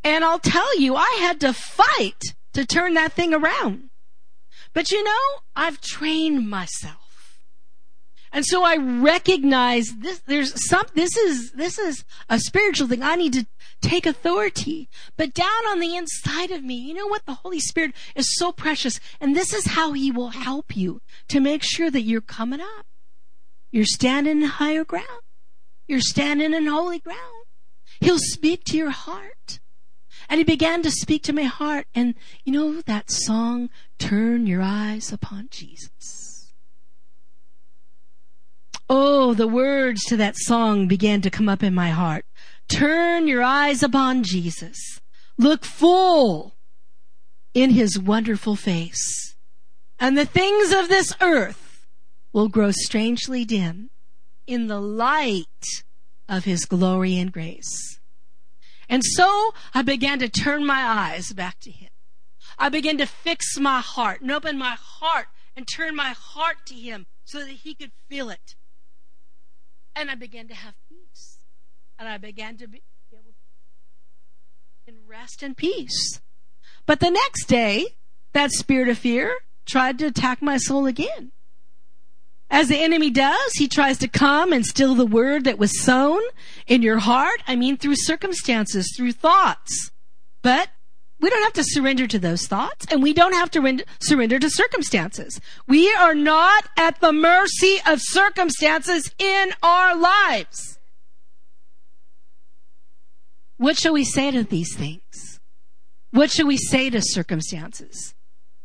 And 0.03 0.23
I'll 0.23 0.39
tell 0.39 0.79
you, 0.79 0.95
I 0.95 1.17
had 1.19 1.39
to 1.41 1.53
fight 1.53 2.35
to 2.53 2.65
turn 2.65 2.93
that 2.93 3.13
thing 3.13 3.33
around. 3.33 3.89
But 4.73 4.91
you 4.91 5.03
know, 5.03 5.41
I've 5.55 5.81
trained 5.81 6.49
myself. 6.49 7.05
And 8.31 8.45
so 8.45 8.63
I 8.63 8.75
recognize 8.75 9.95
this, 9.97 10.19
there's 10.27 10.53
some, 10.69 10.85
this 10.93 11.15
is, 11.15 11.51
this 11.53 11.79
is 11.79 12.03
a 12.29 12.37
spiritual 12.37 12.89
thing. 12.89 13.01
I 13.01 13.15
need 13.15 13.31
to 13.31 13.45
take 13.81 14.05
authority. 14.05 14.89
But 15.15 15.33
down 15.33 15.65
on 15.69 15.79
the 15.79 15.95
inside 15.95 16.51
of 16.51 16.61
me, 16.61 16.75
you 16.75 16.93
know 16.93 17.07
what? 17.07 17.25
The 17.25 17.35
Holy 17.35 17.61
Spirit 17.61 17.93
is 18.13 18.35
so 18.35 18.51
precious. 18.51 18.99
And 19.21 19.37
this 19.37 19.53
is 19.53 19.67
how 19.67 19.93
He 19.93 20.11
will 20.11 20.31
help 20.31 20.75
you 20.75 21.01
to 21.29 21.39
make 21.39 21.63
sure 21.63 21.89
that 21.89 22.01
you're 22.01 22.19
coming 22.19 22.59
up. 22.59 22.85
You're 23.71 23.85
standing 23.85 24.41
in 24.41 24.47
higher 24.47 24.83
ground. 24.83 25.24
You're 25.87 26.01
standing 26.01 26.53
in 26.53 26.67
holy 26.67 26.99
ground. 26.99 27.19
He'll 27.99 28.19
speak 28.19 28.63
to 28.65 28.77
your 28.77 28.89
heart. 28.89 29.59
And 30.27 30.39
he 30.39 30.43
began 30.43 30.81
to 30.81 30.91
speak 30.91 31.23
to 31.23 31.33
my 31.33 31.43
heart. 31.43 31.87
And 31.93 32.15
you 32.43 32.53
know 32.53 32.81
that 32.81 33.11
song, 33.11 33.69
Turn 33.99 34.47
Your 34.47 34.61
Eyes 34.61 35.11
Upon 35.11 35.47
Jesus? 35.51 36.51
Oh, 38.89 39.33
the 39.33 39.47
words 39.47 40.03
to 40.05 40.17
that 40.17 40.35
song 40.37 40.87
began 40.87 41.21
to 41.21 41.29
come 41.29 41.49
up 41.49 41.63
in 41.63 41.73
my 41.73 41.89
heart. 41.89 42.25
Turn 42.67 43.27
your 43.27 43.43
eyes 43.43 43.81
upon 43.81 44.23
Jesus. 44.23 45.01
Look 45.37 45.65
full 45.65 46.55
in 47.53 47.71
his 47.71 47.99
wonderful 47.99 48.55
face. 48.55 49.35
And 49.99 50.17
the 50.17 50.25
things 50.25 50.71
of 50.71 50.89
this 50.89 51.13
earth 51.21 51.87
will 52.31 52.47
grow 52.47 52.71
strangely 52.71 53.45
dim 53.45 53.89
in 54.47 54.67
the 54.67 54.79
light 54.79 55.83
of 56.27 56.45
his 56.45 56.65
glory 56.65 57.17
and 57.17 57.31
grace. 57.31 57.99
And 58.87 59.03
so 59.03 59.53
I 59.73 59.81
began 59.81 60.19
to 60.19 60.29
turn 60.29 60.65
my 60.65 60.83
eyes 60.83 61.33
back 61.33 61.59
to 61.61 61.71
him. 61.71 61.89
I 62.57 62.69
began 62.69 62.97
to 62.99 63.05
fix 63.05 63.57
my 63.59 63.81
heart 63.81 64.21
and 64.21 64.31
open 64.31 64.57
my 64.57 64.75
heart 64.79 65.27
and 65.55 65.67
turn 65.67 65.95
my 65.95 66.13
heart 66.17 66.57
to 66.67 66.73
him 66.73 67.05
so 67.23 67.39
that 67.39 67.49
he 67.49 67.73
could 67.73 67.91
feel 68.07 68.29
it. 68.29 68.55
And 69.95 70.11
I 70.11 70.15
began 70.15 70.47
to 70.49 70.53
have 70.53 70.75
peace. 70.89 71.39
And 71.97 72.07
I 72.07 72.17
began 72.17 72.57
to 72.57 72.67
be 72.67 72.81
able 73.11 73.23
to 73.23 74.91
in 74.91 74.95
rest 75.07 75.41
and 75.41 75.57
peace. 75.57 76.21
But 76.85 76.99
the 76.99 77.09
next 77.09 77.45
day, 77.45 77.87
that 78.33 78.51
spirit 78.51 78.89
of 78.89 78.97
fear 78.97 79.35
tried 79.65 79.97
to 79.99 80.07
attack 80.07 80.41
my 80.41 80.57
soul 80.57 80.85
again. 80.85 81.31
As 82.55 82.69
the 82.69 82.81
enemy 82.81 83.09
does, 83.09 83.51
he 83.55 83.67
tries 83.67 83.97
to 83.97 84.07
come 84.07 84.53
and 84.53 84.65
steal 84.65 84.95
the 84.95 85.05
word 85.05 85.43
that 85.43 85.59
was 85.59 85.83
sown 85.83 86.21
in 86.67 86.81
your 86.81 86.99
heart. 86.99 87.41
I 87.49 87.57
mean, 87.57 87.75
through 87.75 87.97
circumstances, 87.97 88.93
through 88.95 89.11
thoughts. 89.11 89.91
But 90.41 90.69
we 91.19 91.29
don't 91.29 91.43
have 91.43 91.51
to 91.51 91.65
surrender 91.65 92.07
to 92.07 92.17
those 92.17 92.47
thoughts 92.47 92.85
and 92.89 93.03
we 93.03 93.11
don't 93.11 93.33
have 93.33 93.51
to 93.51 93.59
rend- 93.59 93.83
surrender 93.99 94.39
to 94.39 94.49
circumstances. 94.49 95.41
We 95.67 95.93
are 95.95 96.15
not 96.15 96.69
at 96.77 97.01
the 97.01 97.11
mercy 97.11 97.79
of 97.85 97.99
circumstances 98.01 99.13
in 99.19 99.51
our 99.61 99.93
lives. 99.93 100.79
What 103.57 103.77
shall 103.77 103.91
we 103.91 104.05
say 104.05 104.31
to 104.31 104.45
these 104.45 104.73
things? 104.77 105.41
What 106.11 106.31
shall 106.31 106.47
we 106.47 106.55
say 106.55 106.89
to 106.89 107.01
circumstances? 107.01 108.15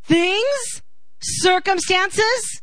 Things? 0.05 0.83
Circumstances? 1.21 2.60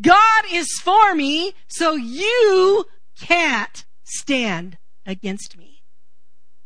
God 0.00 0.44
is 0.50 0.68
for 0.82 1.14
me, 1.14 1.52
so 1.68 1.94
you 1.94 2.86
can't 3.20 3.84
stand 4.04 4.78
against 5.06 5.56
me. 5.56 5.82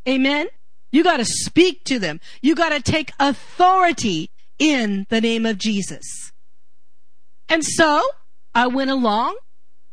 Amen? 0.09 0.49
You 0.93 1.03
gotta 1.03 1.25
speak 1.25 1.85
to 1.85 1.99
them. 1.99 2.21
You 2.41 2.55
gotta 2.55 2.81
take 2.81 3.13
authority 3.19 4.31
in 4.59 5.07
the 5.09 5.21
name 5.21 5.47
of 5.47 5.59
Jesus. 5.59 6.33
And 7.49 7.65
so, 7.65 8.03
I 8.55 8.67
went 8.67 8.91
along, 8.91 9.37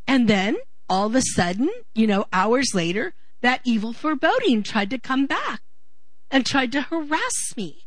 and 0.06 0.28
then, 0.28 0.56
all 0.88 1.06
of 1.06 1.14
a 1.14 1.22
sudden, 1.22 1.70
you 1.94 2.06
know, 2.06 2.26
hours 2.32 2.74
later, 2.74 3.14
that 3.40 3.60
evil 3.64 3.92
foreboding 3.92 4.62
tried 4.62 4.90
to 4.90 4.98
come 4.98 5.26
back 5.26 5.62
and 6.30 6.46
tried 6.46 6.72
to 6.72 6.82
harass 6.82 7.56
me. 7.56 7.86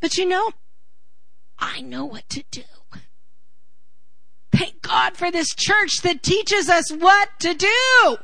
But 0.00 0.16
you 0.16 0.26
know, 0.26 0.52
I 1.58 1.80
know 1.80 2.04
what 2.04 2.28
to 2.30 2.44
do. 2.50 2.62
Thank 4.54 4.82
God 4.82 5.16
for 5.16 5.30
this 5.30 5.54
church 5.54 6.02
that 6.02 6.22
teaches 6.22 6.68
us 6.68 6.90
what 6.92 7.28
to 7.40 7.54
do. 7.54 8.16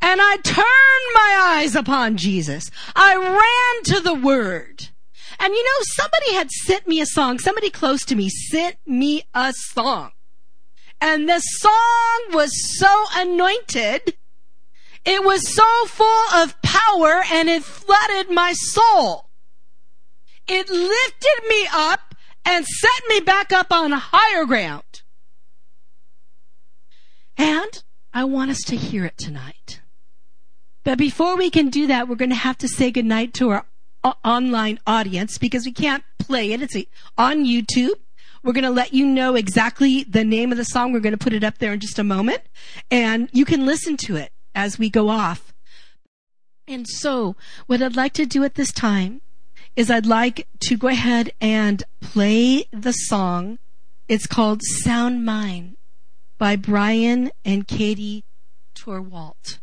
And 0.00 0.20
I 0.22 0.36
turned 0.36 1.14
my 1.14 1.56
eyes 1.56 1.74
upon 1.74 2.16
Jesus. 2.16 2.70
I 2.94 3.16
ran 3.16 3.94
to 3.94 4.00
the 4.00 4.14
Word. 4.14 4.88
And 5.40 5.52
you 5.52 5.64
know, 5.64 5.82
somebody 5.82 6.34
had 6.34 6.50
sent 6.50 6.86
me 6.86 7.00
a 7.00 7.06
song. 7.06 7.38
Somebody 7.40 7.70
close 7.70 8.04
to 8.04 8.14
me 8.14 8.28
sent 8.28 8.76
me 8.86 9.24
a 9.34 9.52
song. 9.52 10.12
And 11.00 11.28
the 11.28 11.40
song 11.40 12.20
was 12.32 12.78
so 12.78 13.04
anointed. 13.16 14.14
It 15.04 15.24
was 15.24 15.52
so 15.52 15.86
full 15.86 16.24
of 16.34 16.60
power 16.62 17.22
and 17.32 17.48
it 17.48 17.64
flooded 17.64 18.30
my 18.30 18.52
soul. 18.52 19.30
It 20.46 20.68
lifted 20.68 21.48
me 21.48 21.66
up 21.72 22.13
and 22.44 22.66
set 22.66 23.08
me 23.08 23.20
back 23.20 23.52
up 23.52 23.72
on 23.72 23.92
higher 23.92 24.44
ground. 24.44 25.02
And 27.36 27.82
I 28.12 28.24
want 28.24 28.50
us 28.50 28.60
to 28.66 28.76
hear 28.76 29.04
it 29.04 29.16
tonight. 29.16 29.80
But 30.84 30.98
before 30.98 31.36
we 31.36 31.50
can 31.50 31.70
do 31.70 31.86
that, 31.86 32.08
we're 32.08 32.14
going 32.14 32.30
to 32.30 32.36
have 32.36 32.58
to 32.58 32.68
say 32.68 32.90
goodnight 32.90 33.32
to 33.34 33.50
our 33.50 33.66
o- 34.04 34.14
online 34.24 34.78
audience 34.86 35.38
because 35.38 35.64
we 35.64 35.72
can't 35.72 36.04
play 36.18 36.52
it. 36.52 36.62
It's 36.62 36.76
on 37.16 37.44
YouTube. 37.44 37.94
We're 38.42 38.52
going 38.52 38.64
to 38.64 38.70
let 38.70 38.92
you 38.92 39.06
know 39.06 39.34
exactly 39.34 40.04
the 40.04 40.22
name 40.22 40.52
of 40.52 40.58
the 40.58 40.64
song. 40.64 40.92
We're 40.92 41.00
going 41.00 41.16
to 41.16 41.24
put 41.24 41.32
it 41.32 41.42
up 41.42 41.58
there 41.58 41.72
in 41.72 41.80
just 41.80 41.98
a 41.98 42.04
moment 42.04 42.42
and 42.90 43.30
you 43.32 43.46
can 43.46 43.64
listen 43.64 43.96
to 43.98 44.16
it 44.16 44.32
as 44.54 44.78
we 44.78 44.90
go 44.90 45.08
off. 45.08 45.54
And 46.68 46.86
so 46.86 47.36
what 47.66 47.82
I'd 47.82 47.96
like 47.96 48.12
to 48.14 48.26
do 48.26 48.44
at 48.44 48.54
this 48.54 48.72
time 48.72 49.22
is 49.76 49.90
I'd 49.90 50.06
like 50.06 50.46
to 50.60 50.76
go 50.76 50.88
ahead 50.88 51.32
and 51.40 51.82
play 52.00 52.66
the 52.72 52.92
song. 52.92 53.58
It's 54.08 54.26
called 54.26 54.62
Sound 54.62 55.24
Mind 55.24 55.76
by 56.38 56.56
Bryan 56.56 57.30
and 57.44 57.66
Katie 57.66 58.24
Torwalt. 58.74 59.58